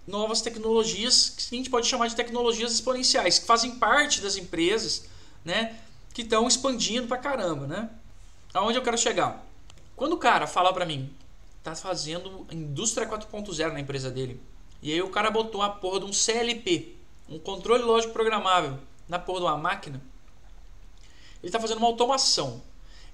novas 0.06 0.40
tecnologias 0.40 1.30
que 1.30 1.54
a 1.54 1.58
gente 1.58 1.70
pode 1.70 1.86
chamar 1.86 2.08
de 2.08 2.16
tecnologias 2.16 2.72
exponenciais, 2.72 3.38
que 3.38 3.46
fazem 3.46 3.76
parte 3.76 4.20
das 4.20 4.36
empresas 4.36 5.04
né, 5.44 5.78
que 6.12 6.22
estão 6.22 6.46
expandindo 6.46 7.06
pra 7.06 7.18
caramba. 7.18 7.66
Né? 7.66 7.90
Aonde 8.52 8.78
eu 8.78 8.82
quero 8.82 8.98
chegar? 8.98 9.44
Quando 9.96 10.14
o 10.14 10.18
cara 10.18 10.46
fala 10.46 10.72
para 10.72 10.84
mim, 10.86 11.12
tá 11.62 11.74
fazendo 11.74 12.46
indústria 12.50 13.08
4.0 13.08 13.72
na 13.72 13.80
empresa 13.80 14.10
dele. 14.10 14.40
E 14.82 14.92
aí 14.92 15.00
o 15.00 15.10
cara 15.10 15.30
botou 15.30 15.62
a 15.62 15.70
porra 15.70 16.00
de 16.00 16.06
um 16.06 16.12
CLP, 16.12 16.96
um 17.28 17.38
controle 17.38 17.84
lógico 17.84 18.12
programável, 18.12 18.78
na 19.08 19.18
porra 19.18 19.40
de 19.40 19.46
uma 19.46 19.56
máquina. 19.56 20.02
Ele 21.40 21.48
está 21.48 21.60
fazendo 21.60 21.78
uma 21.78 21.86
automação. 21.86 22.62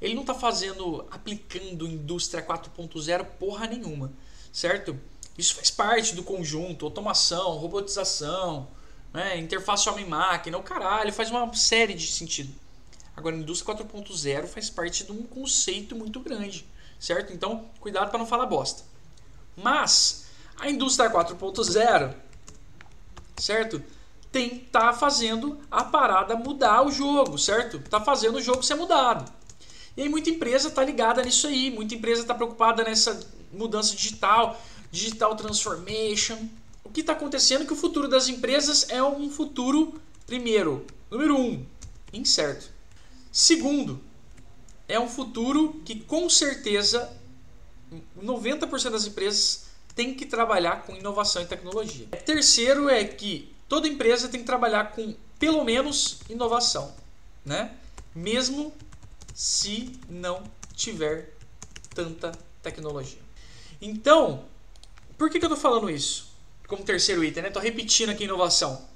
Ele 0.01 0.14
não 0.14 0.22
está 0.22 0.33
fazendo, 0.33 1.07
aplicando 1.11 1.87
indústria 1.87 2.42
4.0 2.42 3.24
porra 3.38 3.66
nenhuma, 3.66 4.12
certo? 4.53 4.98
Isso 5.38 5.55
faz 5.55 5.70
parte 5.70 6.14
do 6.14 6.22
conjunto, 6.22 6.85
automação, 6.85 7.53
robotização, 7.53 8.68
né, 9.14 9.38
interface 9.38 9.88
homem-máquina, 9.88 10.59
o 10.59 10.62
caralho, 10.62 11.12
faz 11.12 11.31
uma 11.31 11.55
série 11.55 11.94
de 11.94 12.09
sentido. 12.09 12.53
Agora, 13.16 13.35
a 13.35 13.38
indústria 13.38 13.74
4.0 13.74 14.46
faz 14.46 14.68
parte 14.68 15.05
de 15.05 15.12
um 15.12 15.22
conceito 15.22 15.94
muito 15.94 16.20
grande 16.20 16.66
certo? 16.98 17.33
Então, 17.33 17.66
cuidado 17.81 18.11
para 18.11 18.18
não 18.18 18.27
falar 18.27 18.46
bosta. 18.46 18.83
Mas 19.57 20.27
a 20.59 20.68
indústria 20.68 21.11
4.0, 21.11 22.14
certo? 23.37 23.83
Tem 24.31 24.59
tá 24.59 24.92
fazendo 24.92 25.59
a 25.70 25.85
parada 25.85 26.37
mudar 26.37 26.83
o 26.83 26.90
jogo, 26.90 27.38
certo? 27.38 27.79
Tá 27.79 28.01
fazendo 28.01 28.37
o 28.37 28.42
jogo 28.42 28.62
ser 28.62 28.74
mudado. 28.74 29.31
E 29.96 30.03
aí 30.03 30.09
muita 30.09 30.31
empresa 30.31 30.70
tá 30.70 30.85
ligada 30.85 31.22
nisso 31.22 31.46
aí, 31.46 31.70
muita 31.70 31.94
empresa 31.94 32.24
tá 32.24 32.35
preocupada 32.35 32.85
nessa 32.85 33.18
mudança 33.53 33.96
digital, 33.96 34.61
digital 34.90 35.37
transformation. 35.37 36.48
O 36.85 36.90
que 36.90 37.01
está 37.01 37.12
acontecendo 37.12 37.62
é 37.62 37.66
que 37.66 37.72
o 37.72 37.77
futuro 37.77 38.09
das 38.09 38.29
empresas 38.29 38.88
é 38.88 39.03
um 39.03 39.31
futuro, 39.31 40.01
primeiro, 40.27 40.87
número 41.11 41.37
um, 41.38 41.64
incerto. 42.12 42.70
Segundo, 43.31 44.01
é 44.88 44.98
um 44.98 45.09
futuro 45.09 45.81
que 45.85 46.01
com 46.01 46.29
certeza 46.31 47.12
90% 48.20 48.90
das 48.90 49.07
empresas 49.07 49.66
tem 49.94 50.14
que 50.14 50.24
trabalhar 50.24 50.83
com 50.83 50.94
inovação 50.94 51.42
e 51.42 51.46
tecnologia. 51.46 52.07
Terceiro 52.24 52.88
é 52.88 53.05
que 53.05 53.53
toda 53.68 53.88
empresa 53.88 54.29
tem 54.29 54.40
que 54.40 54.46
trabalhar 54.46 54.92
com 54.92 55.14
pelo 55.38 55.64
menos 55.64 56.20
inovação, 56.29 56.94
né? 57.44 57.74
Mesmo 58.14 58.72
se 59.35 59.92
não 60.09 60.42
tiver 60.74 61.35
tanta 61.94 62.33
tecnologia. 62.62 63.20
Então, 63.81 64.44
por 65.18 65.28
que, 65.28 65.38
que 65.38 65.44
eu 65.44 65.52
estou 65.52 65.61
falando 65.61 65.90
isso? 65.90 66.33
Como 66.68 66.85
terceiro 66.85 67.24
item, 67.24 67.42
né? 67.42 67.52
Repetindo 67.61 68.11
aqui 68.11 68.24
inovação. 68.24 68.87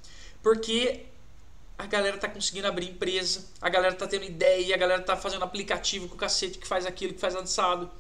Porque 0.43 1.07
a 1.77 1.87
galera 1.87 2.17
tá 2.17 2.29
conseguindo 2.29 2.69
abrir 2.69 2.89
empresa, 2.89 3.45
a 3.61 3.69
galera 3.69 3.95
tá 3.95 4.07
tendo 4.07 4.25
ideia, 4.25 4.75
a 4.75 4.79
galera 4.79 5.03
tá 5.03 5.17
fazendo 5.17 5.45
aplicativo 5.45 6.09
com 6.09 6.15
o 6.15 6.19
cacete 6.19 6.59
que 6.59 6.67
faz 6.67 6.87
aquilo, 6.87 7.13
que 7.13 7.21
faz 7.21 7.35
lançado. 7.35 7.91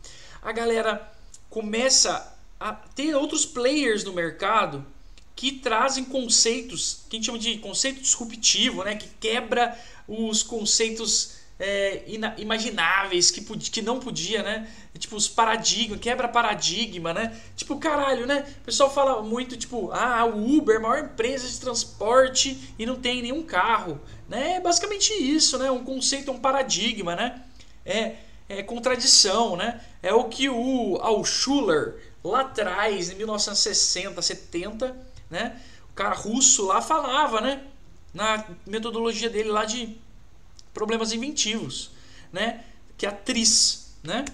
A 0.40 0.52
galera 0.52 1.12
começa 1.50 2.36
a 2.60 2.72
ter 2.72 3.14
outros 3.14 3.44
players 3.44 4.04
no 4.04 4.12
mercado 4.12 4.86
que 5.34 5.52
trazem 5.52 6.04
conceitos 6.04 7.04
que 7.08 7.16
a 7.16 7.18
gente 7.18 7.26
chama 7.26 7.38
de 7.38 7.58
conceito 7.58 8.00
disruptivo, 8.00 8.84
né? 8.84 8.94
que 8.94 9.08
quebra 9.20 9.76
os 10.06 10.42
conceitos 10.42 11.41
é, 11.64 12.02
imagináveis 12.38 13.30
que, 13.30 13.40
que 13.40 13.80
não 13.80 14.00
podia, 14.00 14.42
né? 14.42 14.68
Tipo, 14.98 15.14
os 15.14 15.28
paradigmas, 15.28 16.00
quebra 16.00 16.26
paradigma, 16.26 17.14
né? 17.14 17.40
Tipo, 17.54 17.78
caralho, 17.78 18.26
né? 18.26 18.44
O 18.62 18.64
pessoal 18.64 18.92
fala 18.92 19.22
muito, 19.22 19.56
tipo, 19.56 19.90
ah, 19.92 20.24
o 20.24 20.58
Uber 20.58 20.76
é 20.76 20.78
maior 20.80 20.98
empresa 21.04 21.48
de 21.48 21.60
transporte 21.60 22.74
e 22.76 22.84
não 22.84 22.96
tem 22.96 23.22
nenhum 23.22 23.44
carro, 23.44 24.00
Né? 24.28 24.54
É 24.54 24.60
basicamente 24.60 25.12
isso, 25.12 25.56
né? 25.56 25.70
Um 25.70 25.84
conceito, 25.84 26.32
um 26.32 26.38
paradigma, 26.38 27.14
né? 27.14 27.40
É, 27.86 28.16
é 28.48 28.62
contradição, 28.64 29.56
né? 29.56 29.80
É 30.02 30.12
o 30.12 30.24
que 30.24 30.48
o 30.48 30.98
Altshuler 31.00 31.94
lá 32.24 32.40
atrás, 32.40 33.10
em 33.10 33.14
1960, 33.14 34.20
70, 34.20 34.96
né? 35.30 35.60
O 35.90 35.94
cara 35.94 36.14
russo 36.14 36.66
lá 36.66 36.82
falava, 36.82 37.40
né? 37.40 37.62
Na 38.12 38.44
metodologia 38.66 39.30
dele 39.30 39.50
lá 39.50 39.64
de 39.64 39.96
problemas 40.72 41.12
inventivos, 41.12 41.90
né? 42.32 42.64
Que 42.96 43.06
é 43.06 43.08
a 43.08 43.12
TRIS, 43.12 43.94
né? 44.02 44.24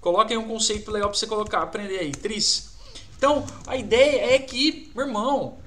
Coloquem 0.00 0.36
um 0.36 0.46
conceito 0.46 0.90
legal 0.90 1.08
para 1.08 1.18
você 1.18 1.26
colocar, 1.26 1.62
aprender 1.62 1.98
aí, 1.98 2.12
TRIS. 2.12 2.74
Então, 3.16 3.46
a 3.66 3.76
ideia 3.76 4.34
é 4.34 4.38
que, 4.38 4.90
meu 4.94 5.06
irmão, 5.06 5.58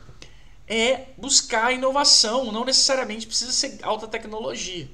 é 0.68 1.08
buscar 1.18 1.74
inovação, 1.74 2.52
não 2.52 2.66
necessariamente 2.66 3.26
precisa 3.26 3.52
ser 3.52 3.80
alta 3.82 4.08
tecnologia, 4.08 4.90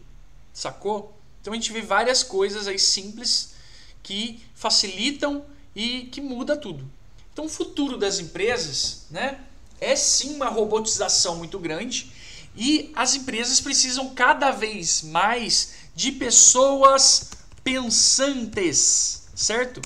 sacou? 0.53 1.17
Então 1.41 1.51
a 1.51 1.55
gente 1.55 1.73
vê 1.73 1.81
várias 1.81 2.23
coisas 2.23 2.67
aí 2.67 2.79
simples 2.79 3.55
que 4.03 4.41
facilitam 4.53 5.45
e 5.75 6.03
que 6.03 6.21
muda 6.21 6.55
tudo. 6.55 6.89
Então 7.33 7.45
o 7.45 7.49
futuro 7.49 7.97
das 7.97 8.19
empresas, 8.19 9.07
né, 9.09 9.39
é 9.81 9.95
sim 9.95 10.35
uma 10.35 10.47
robotização 10.47 11.35
muito 11.35 11.57
grande 11.57 12.13
e 12.55 12.91
as 12.95 13.15
empresas 13.15 13.59
precisam 13.59 14.13
cada 14.13 14.51
vez 14.51 15.01
mais 15.01 15.73
de 15.95 16.11
pessoas 16.11 17.31
pensantes, 17.63 19.27
certo? 19.35 19.81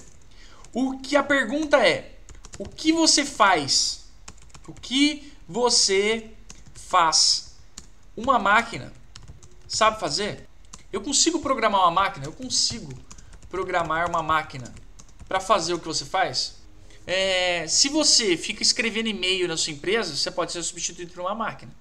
O 0.74 0.98
que 1.00 1.16
a 1.16 1.24
pergunta 1.24 1.78
é: 1.78 2.18
o 2.60 2.68
que 2.68 2.92
você 2.92 3.26
faz? 3.26 4.06
O 4.68 4.74
que 4.74 5.32
você 5.48 6.32
faz? 6.74 7.56
Uma 8.16 8.38
máquina 8.40 8.92
sabe 9.68 10.00
fazer? 10.00 10.48
Eu 10.92 11.02
consigo 11.02 11.40
programar 11.40 11.82
uma 11.82 11.92
máquina? 11.92 12.26
Eu 12.26 12.34
consigo 12.34 12.92
programar 13.50 14.10
uma 14.10 14.24
máquina 14.24 14.74
para 15.28 15.40
fazer 15.40 15.74
o 15.74 15.80
que 15.80 15.86
você 15.86 16.06
faz? 16.06 16.56
É, 17.06 17.66
se 17.68 17.90
você 17.90 18.36
fica 18.36 18.62
escrevendo 18.62 19.08
e-mail 19.08 19.48
na 19.48 19.56
sua 19.56 19.72
empresa, 19.74 20.16
você 20.16 20.30
pode 20.30 20.52
ser 20.52 20.64
substituído 20.64 21.14
por 21.14 21.22
uma 21.22 21.36
máquina. 21.36 21.74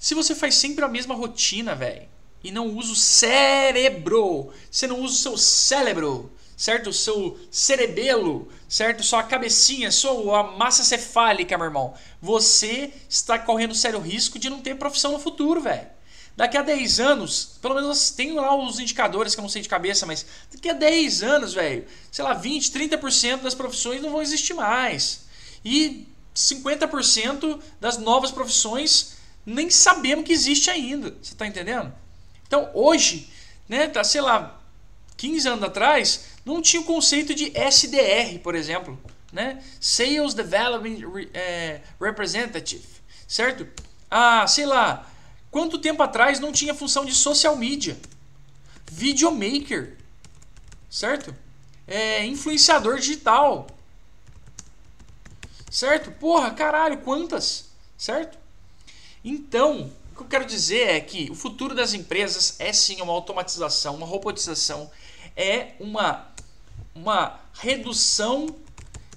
Se 0.00 0.14
você 0.14 0.34
faz 0.34 0.54
sempre 0.54 0.82
a 0.82 0.88
mesma 0.88 1.14
rotina, 1.14 1.74
velho, 1.74 2.08
e 2.42 2.50
não 2.50 2.68
usa 2.68 2.90
o 2.90 2.96
cérebro, 2.96 4.50
você 4.70 4.86
não 4.86 4.98
usa 5.02 5.14
o 5.14 5.18
seu 5.18 5.36
cérebro, 5.36 6.32
certo? 6.56 6.88
O 6.88 6.92
seu 6.92 7.38
cerebelo, 7.50 8.48
certo? 8.66 9.04
Sua 9.04 9.22
cabecinha, 9.22 9.92
sua 9.92 10.56
massa 10.56 10.82
cefálica, 10.82 11.58
meu 11.58 11.66
irmão. 11.66 11.92
Você 12.18 12.94
está 13.10 13.38
correndo 13.38 13.74
sério 13.74 14.00
risco 14.00 14.38
de 14.38 14.48
não 14.48 14.62
ter 14.62 14.74
profissão 14.76 15.12
no 15.12 15.18
futuro, 15.18 15.60
velho. 15.60 15.86
Daqui 16.34 16.56
a 16.56 16.62
10 16.62 16.98
anos, 16.98 17.58
pelo 17.60 17.74
menos 17.74 18.10
tem 18.10 18.32
lá 18.32 18.56
os 18.56 18.78
indicadores 18.78 19.34
que 19.34 19.40
eu 19.40 19.42
não 19.42 19.50
sei 19.50 19.60
de 19.60 19.68
cabeça, 19.68 20.06
mas 20.06 20.24
daqui 20.50 20.70
a 20.70 20.72
10 20.72 21.22
anos, 21.22 21.52
velho, 21.52 21.86
sei 22.10 22.24
lá, 22.24 22.32
20, 22.32 22.72
30% 22.72 23.42
das 23.42 23.54
profissões 23.54 24.00
não 24.00 24.12
vão 24.12 24.22
existir 24.22 24.54
mais. 24.54 25.26
E 25.62 26.08
50% 26.34 27.60
das 27.78 27.98
novas 27.98 28.30
profissões 28.30 29.19
nem 29.44 29.70
sabemos 29.70 30.24
que 30.24 30.32
existe 30.32 30.70
ainda. 30.70 31.10
Você 31.10 31.32
está 31.32 31.46
entendendo? 31.46 31.92
Então, 32.46 32.70
hoje, 32.74 33.30
né, 33.68 33.86
tá, 33.86 34.02
sei 34.02 34.20
lá, 34.20 34.60
15 35.16 35.48
anos 35.48 35.64
atrás, 35.64 36.24
não 36.44 36.62
tinha 36.62 36.80
o 36.80 36.84
conceito 36.84 37.34
de 37.34 37.52
SDR, 37.56 38.38
por 38.42 38.54
exemplo, 38.54 38.98
né? 39.32 39.62
Sales 39.80 40.34
Development 40.34 40.98
é, 41.34 41.80
Representative, 42.00 42.86
certo? 43.28 43.66
Ah, 44.10 44.46
sei 44.46 44.66
lá, 44.66 45.08
quanto 45.50 45.78
tempo 45.78 46.02
atrás 46.02 46.40
não 46.40 46.52
tinha 46.52 46.74
função 46.74 47.04
de 47.04 47.14
social 47.14 47.54
media, 47.56 47.98
videomaker, 48.90 49.96
certo? 50.88 51.34
É, 51.86 52.24
influenciador 52.24 52.98
digital, 52.98 53.66
certo? 55.70 56.10
Porra, 56.12 56.50
caralho, 56.52 56.98
quantas, 56.98 57.66
certo? 57.96 58.38
Então, 59.24 59.92
o 60.12 60.16
que 60.16 60.22
eu 60.22 60.26
quero 60.26 60.46
dizer 60.46 60.88
é 60.88 61.00
que 61.00 61.30
o 61.30 61.34
futuro 61.34 61.74
das 61.74 61.92
empresas 61.92 62.56
é 62.58 62.72
sim 62.72 63.00
uma 63.02 63.12
automatização, 63.12 63.94
uma 63.94 64.06
robotização, 64.06 64.90
é 65.36 65.74
uma, 65.78 66.26
uma 66.94 67.40
redução 67.54 68.56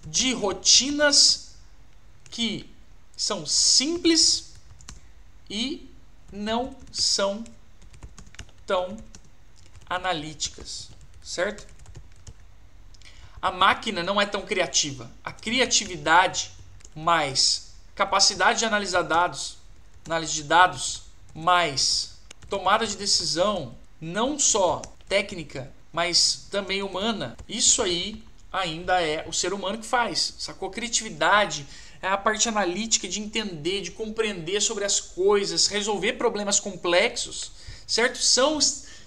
de 0.05 0.33
rotinas 0.33 1.55
que 2.29 2.69
são 3.15 3.45
simples 3.45 4.53
e 5.49 5.89
não 6.31 6.75
são 6.91 7.43
tão 8.65 8.97
analíticas, 9.89 10.89
certo? 11.21 11.67
A 13.41 13.51
máquina 13.51 14.01
não 14.01 14.19
é 14.19 14.25
tão 14.25 14.41
criativa. 14.41 15.11
A 15.23 15.31
criatividade 15.31 16.51
mais 16.95 17.73
capacidade 17.93 18.59
de 18.59 18.65
analisar 18.65 19.03
dados 19.03 19.57
análise 20.05 20.33
de 20.33 20.43
dados, 20.43 21.03
mais 21.33 22.19
tomada 22.49 22.85
de 22.85 22.95
decisão, 22.95 23.75
não 23.99 24.37
só 24.37 24.81
técnica, 25.07 25.71
mas 25.91 26.47
também 26.51 26.83
humana. 26.83 27.37
Isso 27.47 27.81
aí 27.81 28.23
ainda 28.51 29.01
é 29.01 29.25
o 29.27 29.33
ser 29.33 29.53
humano 29.53 29.77
que 29.77 29.85
faz. 29.85 30.35
Sacou? 30.37 30.69
Criatividade 30.69 31.65
é 32.01 32.07
a 32.07 32.17
parte 32.17 32.49
analítica 32.49 33.07
de 33.07 33.21
entender, 33.21 33.81
de 33.81 33.91
compreender 33.91 34.61
sobre 34.61 34.83
as 34.83 34.99
coisas, 34.99 35.67
resolver 35.67 36.13
problemas 36.13 36.59
complexos, 36.59 37.51
certo? 37.87 38.17
São 38.17 38.59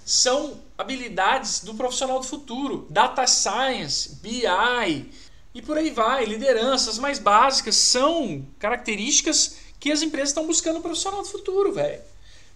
são 0.07 0.61
habilidades 0.79 1.65
do 1.65 1.75
profissional 1.75 2.21
do 2.21 2.27
futuro. 2.27 2.87
Data 2.89 3.27
Science, 3.27 4.15
BI 4.23 5.11
e 5.53 5.61
por 5.61 5.77
aí 5.77 5.91
vai. 5.91 6.25
Lideranças 6.25 6.97
mais 6.97 7.19
básicas 7.19 7.75
são 7.75 8.47
características 8.57 9.66
que 9.79 9.93
as 9.93 10.03
empresas 10.03 10.31
estão 10.31 10.47
buscando 10.47 10.79
um 10.79 10.83
profissional 10.83 11.23
do 11.23 11.29
futuro, 11.29 11.73
velho. 11.73 12.03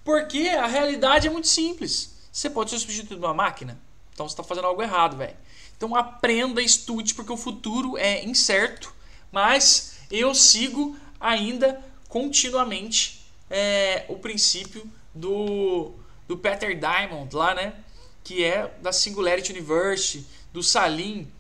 Porque 0.04 0.48
a 0.48 0.66
realidade 0.66 1.26
é 1.26 1.30
muito 1.30 1.48
simples. 1.48 2.14
Você 2.32 2.48
pode 2.48 2.70
ser 2.70 2.78
substituído 2.78 3.20
por 3.20 3.28
uma 3.28 3.34
máquina. 3.34 3.78
Então 4.12 4.28
você 4.28 4.32
está 4.32 4.42
fazendo 4.42 4.66
algo 4.66 4.82
errado, 4.82 5.16
velho. 5.16 5.36
Então 5.76 5.94
aprenda, 5.94 6.60
estude, 6.62 7.14
porque 7.14 7.32
o 7.32 7.36
futuro 7.36 7.96
é 7.96 8.24
incerto. 8.24 8.92
Mas 9.30 9.94
eu 10.10 10.34
sigo 10.34 10.96
ainda 11.20 11.82
continuamente 12.08 13.24
é, 13.48 14.04
o 14.08 14.16
princípio 14.16 14.88
do, 15.14 15.92
do 16.26 16.36
Peter 16.36 16.78
Diamond 16.78 17.34
lá, 17.34 17.54
né? 17.54 17.74
Que 18.24 18.44
é 18.44 18.72
da 18.80 18.92
Singularity 18.92 19.52
University, 19.52 20.26
do 20.52 20.62
Salim, 20.62 21.30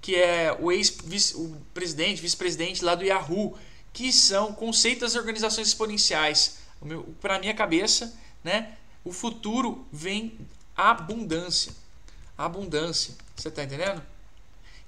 que 0.00 0.16
é 0.16 0.56
o 0.60 0.72
ex-presidente, 0.72 2.20
vice-presidente 2.20 2.84
lá 2.84 2.94
do 2.94 3.04
Yahoo 3.04 3.56
que 3.92 4.12
são 4.12 4.52
conceitos 4.52 5.00
das 5.12 5.14
organizações 5.14 5.68
exponenciais. 5.68 6.58
Para 7.20 7.38
minha 7.38 7.54
cabeça, 7.54 8.18
né, 8.42 8.72
o 9.04 9.12
futuro 9.12 9.86
vem 9.92 10.38
abundância. 10.76 11.72
Abundância. 12.36 13.14
Você 13.36 13.48
está 13.48 13.62
entendendo? 13.62 14.02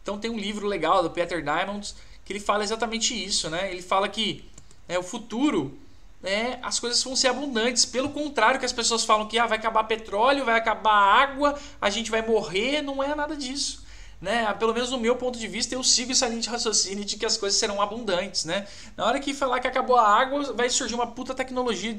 Então 0.03 0.19
tem 0.19 0.31
um 0.31 0.39
livro 0.39 0.67
legal 0.67 1.03
do 1.03 1.11
Peter 1.11 1.43
Diamond 1.43 1.95
que 2.25 2.33
ele 2.33 2.41
fala 2.41 2.65
exatamente 2.65 3.13
isso, 3.15 3.51
né? 3.51 3.71
Ele 3.71 3.83
fala 3.83 4.09
que 4.09 4.49
é, 4.89 4.99
o 4.99 5.03
futuro 5.03 5.79
é, 6.23 6.59
as 6.63 6.81
coisas 6.81 7.03
vão 7.03 7.15
ser 7.15 7.29
abundantes. 7.29 7.85
Pelo 7.85 8.11
contrário, 8.11 8.59
que 8.59 8.65
as 8.65 8.73
pessoas 8.73 9.05
falam 9.05 9.29
que 9.29 9.39
ah, 9.39 9.47
vai 9.47 9.59
acabar 9.59 9.85
petróleo, 9.85 10.45
vai 10.45 10.57
acabar 10.57 10.95
água, 10.95 11.59
a 11.79 11.91
gente 11.91 12.11
vai 12.11 12.27
morrer, 12.27 12.81
não 12.81 13.03
é 13.03 13.15
nada 13.15 13.37
disso 13.37 13.84
né? 14.25 14.53
Pelo 14.55 14.73
menos 14.73 14.91
no 14.91 14.99
meu 14.99 15.15
ponto 15.17 15.39
de 15.39 15.47
vista, 15.47 15.75
eu 15.75 15.85
sigo 15.85 16.13
essa 16.13 16.27
linha 16.27 16.41
de 16.41 16.49
raciocínio 16.49 17.05
de 17.05 17.19
que 17.19 17.27
as 17.27 17.37
coisas 17.37 17.59
serão 17.59 17.81
abundantes, 17.81 18.47
né? 18.47 18.67
Na 18.97 19.05
hora 19.05 19.21
que 19.21 19.35
falar 19.35 19.61
que 19.61 19.69
acabou 19.69 19.97
a 19.97 20.09
água, 20.09 20.55
vai 20.55 20.71
surgir 20.71 20.95
uma 20.95 21.07
puta 21.07 21.35
tecnologia 21.35 21.95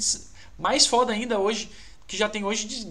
mais 0.57 0.87
foda 0.87 1.13
ainda 1.13 1.37
hoje, 1.37 1.69
que 2.07 2.17
já 2.17 2.27
tem 2.27 2.43
hoje 2.43 2.65
de 2.65 2.83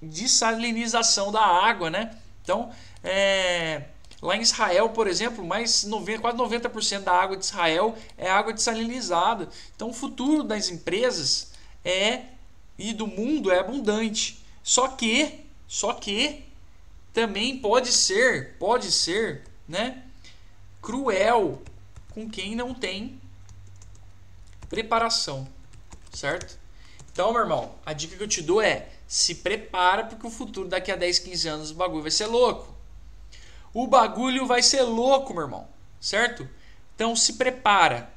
dessalinização 0.00 1.30
da 1.30 1.42
água, 1.42 1.90
né? 1.90 2.16
Então, 2.42 2.72
é, 3.04 3.82
lá 4.22 4.34
em 4.36 4.40
Israel, 4.40 4.88
por 4.88 5.06
exemplo, 5.06 5.44
mais 5.44 5.84
90, 5.84 6.20
quase 6.20 6.38
90% 6.38 7.00
da 7.00 7.12
água 7.12 7.36
de 7.36 7.44
Israel 7.44 7.94
é 8.16 8.30
água 8.30 8.54
dessalinizada. 8.54 9.50
Então, 9.74 9.90
o 9.90 9.92
futuro 9.92 10.42
das 10.42 10.70
empresas 10.70 11.52
é 11.84 12.22
e 12.78 12.94
do 12.94 13.06
mundo 13.06 13.52
é 13.52 13.58
abundante. 13.58 14.42
Só 14.62 14.88
que, 14.88 15.44
só 15.68 15.92
que 15.92 16.45
também 17.16 17.56
pode 17.56 17.92
ser, 17.92 18.58
pode 18.58 18.92
ser, 18.92 19.42
né, 19.66 20.02
cruel 20.82 21.62
com 22.10 22.28
quem 22.28 22.54
não 22.54 22.74
tem 22.74 23.18
preparação, 24.68 25.48
certo? 26.12 26.58
Então, 27.10 27.32
meu 27.32 27.40
irmão, 27.40 27.74
a 27.86 27.94
dica 27.94 28.18
que 28.18 28.22
eu 28.22 28.28
te 28.28 28.42
dou 28.42 28.60
é: 28.60 28.90
se 29.08 29.36
prepara 29.36 30.04
porque 30.04 30.26
o 30.26 30.30
futuro 30.30 30.68
daqui 30.68 30.92
a 30.92 30.96
10, 30.96 31.20
15 31.20 31.48
anos 31.48 31.70
o 31.70 31.74
bagulho 31.74 32.02
vai 32.02 32.10
ser 32.10 32.26
louco. 32.26 32.76
O 33.72 33.86
bagulho 33.86 34.46
vai 34.46 34.62
ser 34.62 34.82
louco, 34.82 35.32
meu 35.32 35.44
irmão, 35.44 35.66
certo? 35.98 36.46
Então 36.94 37.16
se 37.16 37.32
prepara. 37.32 38.12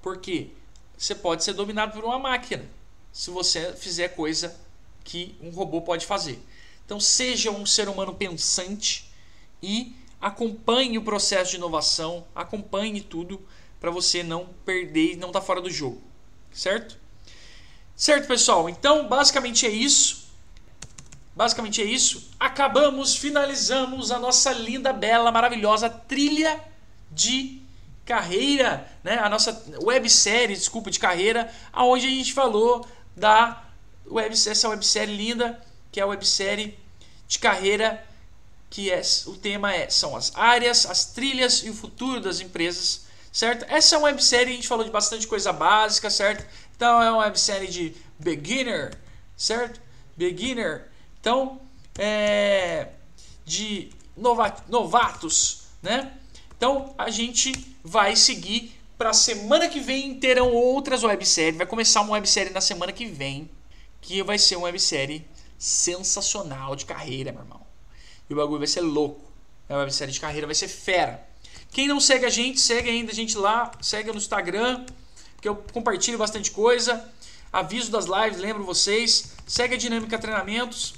Porque 0.00 0.52
você 0.96 1.16
pode 1.16 1.42
ser 1.42 1.52
dominado 1.52 1.94
por 1.94 2.04
uma 2.04 2.20
máquina, 2.20 2.64
se 3.12 3.28
você 3.28 3.72
fizer 3.72 4.10
coisa 4.10 4.56
que 5.02 5.36
um 5.42 5.50
robô 5.50 5.82
pode 5.82 6.06
fazer. 6.06 6.40
Então 6.86 7.00
seja 7.00 7.50
um 7.50 7.66
ser 7.66 7.88
humano 7.88 8.14
pensante 8.14 9.10
e 9.60 9.94
acompanhe 10.20 10.96
o 10.96 11.02
processo 11.02 11.50
de 11.50 11.56
inovação, 11.56 12.24
acompanhe 12.34 13.00
tudo 13.00 13.44
para 13.80 13.90
você 13.90 14.22
não 14.22 14.46
perder 14.64 15.12
e 15.12 15.16
não 15.16 15.28
estar 15.28 15.40
tá 15.40 15.46
fora 15.46 15.60
do 15.60 15.68
jogo, 15.68 16.00
certo? 16.52 16.96
Certo, 17.94 18.28
pessoal? 18.28 18.68
Então, 18.68 19.08
basicamente 19.08 19.66
é 19.66 19.70
isso. 19.70 20.26
Basicamente 21.34 21.82
é 21.82 21.84
isso. 21.84 22.30
Acabamos, 22.38 23.16
finalizamos 23.16 24.10
a 24.10 24.18
nossa 24.18 24.52
linda, 24.52 24.92
bela, 24.92 25.32
maravilhosa 25.32 25.90
trilha 25.90 26.62
de 27.10 27.60
carreira, 28.04 28.86
né? 29.02 29.18
A 29.18 29.28
nossa 29.28 29.64
websérie, 29.82 30.54
desculpa, 30.54 30.90
de 30.90 30.98
carreira, 30.98 31.50
aonde 31.72 32.06
a 32.06 32.10
gente 32.10 32.32
falou 32.32 32.86
da 33.16 33.64
web, 34.06 34.32
essa 34.32 34.68
websérie 34.68 35.16
linda, 35.16 35.60
que 35.90 36.00
é 36.00 36.02
a 36.02 36.06
websérie 36.06 36.78
de 37.28 37.38
carreira 37.38 38.04
que 38.68 38.90
é 38.90 39.00
o 39.26 39.36
tema 39.36 39.72
é 39.74 39.88
são 39.88 40.16
as 40.16 40.32
áreas, 40.34 40.86
as 40.86 41.06
trilhas 41.06 41.62
e 41.64 41.70
o 41.70 41.74
futuro 41.74 42.20
das 42.20 42.40
empresas, 42.40 43.06
certo? 43.32 43.64
Essa 43.68 43.94
é 43.94 43.98
uma 43.98 44.08
websérie, 44.08 44.52
a 44.52 44.56
gente 44.56 44.68
falou 44.68 44.84
de 44.84 44.90
bastante 44.90 45.26
coisa 45.26 45.52
básica, 45.52 46.10
certo? 46.10 46.44
Então 46.76 47.00
é 47.02 47.10
uma 47.10 47.24
websérie 47.24 47.68
de 47.68 47.94
beginner, 48.18 48.96
certo? 49.36 49.80
Beginner. 50.16 50.88
Então, 51.20 51.60
é 51.98 52.88
de 53.44 53.90
novatos, 54.68 55.62
né? 55.82 56.12
Então, 56.56 56.94
a 56.98 57.10
gente 57.10 57.52
vai 57.84 58.16
seguir 58.16 58.74
para 58.98 59.12
semana 59.12 59.68
que 59.68 59.78
vem 59.78 60.18
terão 60.18 60.52
outras 60.52 61.04
webséries. 61.04 61.56
Vai 61.56 61.66
começar 61.66 62.00
uma 62.00 62.12
websérie 62.12 62.52
na 62.52 62.60
semana 62.60 62.92
que 62.92 63.06
vem, 63.06 63.48
que 64.00 64.22
vai 64.22 64.38
ser 64.38 64.56
uma 64.56 64.66
websérie 64.66 65.26
sensacional 65.58 66.76
de 66.76 66.84
carreira, 66.84 67.32
meu 67.32 67.42
irmão. 67.42 67.60
E 68.28 68.32
o 68.32 68.36
bagulho 68.36 68.58
vai 68.58 68.66
ser 68.66 68.80
louco. 68.80 69.24
É 69.68 69.74
uma 69.74 69.80
websérie 69.80 70.12
de 70.12 70.20
carreira, 70.20 70.46
vai 70.46 70.54
ser 70.54 70.68
fera. 70.68 71.26
Quem 71.72 71.88
não 71.88 72.00
segue 72.00 72.24
a 72.24 72.30
gente, 72.30 72.60
segue 72.60 72.88
ainda 72.88 73.12
a 73.12 73.14
gente 73.14 73.36
lá, 73.36 73.72
segue 73.80 74.10
no 74.10 74.18
Instagram, 74.18 74.84
que 75.40 75.48
eu 75.48 75.56
compartilho 75.72 76.18
bastante 76.18 76.50
coisa. 76.50 77.04
Aviso 77.52 77.90
das 77.90 78.06
lives, 78.06 78.38
lembro 78.38 78.64
vocês. 78.64 79.32
Segue 79.46 79.74
a 79.74 79.78
Dinâmica 79.78 80.18
Treinamentos 80.18 80.94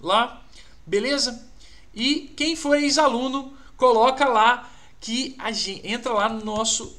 lá, 0.00 0.42
beleza? 0.86 1.44
E 1.94 2.32
quem 2.36 2.54
for 2.54 2.76
ex-aluno, 2.76 3.56
coloca 3.76 4.26
lá 4.26 4.70
que 5.00 5.34
a 5.38 5.50
gente 5.50 5.80
entra 5.86 6.12
lá 6.12 6.28
no 6.28 6.44
nosso 6.44 6.96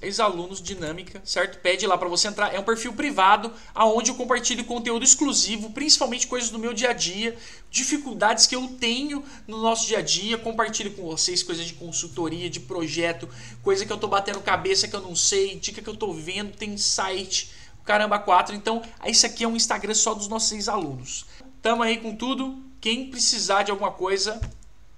ex-alunos 0.00 0.60
dinâmica, 0.60 1.22
certo? 1.24 1.58
Pede 1.60 1.86
lá 1.86 1.96
para 1.96 2.08
você 2.08 2.28
entrar. 2.28 2.54
É 2.54 2.58
um 2.58 2.62
perfil 2.62 2.92
privado 2.92 3.52
aonde 3.74 4.10
eu 4.10 4.14
compartilho 4.14 4.64
conteúdo 4.64 5.04
exclusivo, 5.04 5.70
principalmente 5.70 6.26
coisas 6.26 6.50
do 6.50 6.58
meu 6.58 6.72
dia 6.72 6.90
a 6.90 6.92
dia, 6.92 7.36
dificuldades 7.70 8.46
que 8.46 8.56
eu 8.56 8.68
tenho 8.80 9.24
no 9.46 9.60
nosso 9.60 9.86
dia 9.86 9.98
a 9.98 10.02
dia, 10.02 10.36
compartilho 10.38 10.92
com 10.92 11.02
vocês 11.02 11.42
coisas 11.42 11.64
de 11.66 11.74
consultoria, 11.74 12.50
de 12.50 12.60
projeto, 12.60 13.28
coisa 13.62 13.86
que 13.86 13.92
eu 13.92 13.98
tô 13.98 14.08
batendo 14.08 14.40
cabeça 14.40 14.88
que 14.88 14.96
eu 14.96 15.00
não 15.00 15.16
sei, 15.16 15.56
dica 15.56 15.80
que 15.80 15.88
eu 15.88 15.96
tô 15.96 16.12
vendo, 16.12 16.56
tem 16.56 16.76
site, 16.76 17.50
caramba, 17.84 18.18
quatro. 18.18 18.54
Então, 18.54 18.82
isso 19.06 19.26
aqui 19.26 19.44
é 19.44 19.48
um 19.48 19.56
Instagram 19.56 19.94
só 19.94 20.14
dos 20.14 20.28
nossos 20.28 20.52
ex-alunos. 20.52 21.26
Tamo 21.60 21.82
aí 21.82 21.98
com 21.98 22.14
tudo. 22.14 22.62
Quem 22.80 23.08
precisar 23.08 23.62
de 23.62 23.70
alguma 23.70 23.92
coisa, 23.92 24.40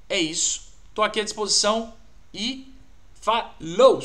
é 0.08 0.18
isso. 0.18 0.72
Tô 0.94 1.02
aqui 1.02 1.20
à 1.20 1.24
disposição 1.24 1.92
e 2.32 2.72
falou! 3.20 4.00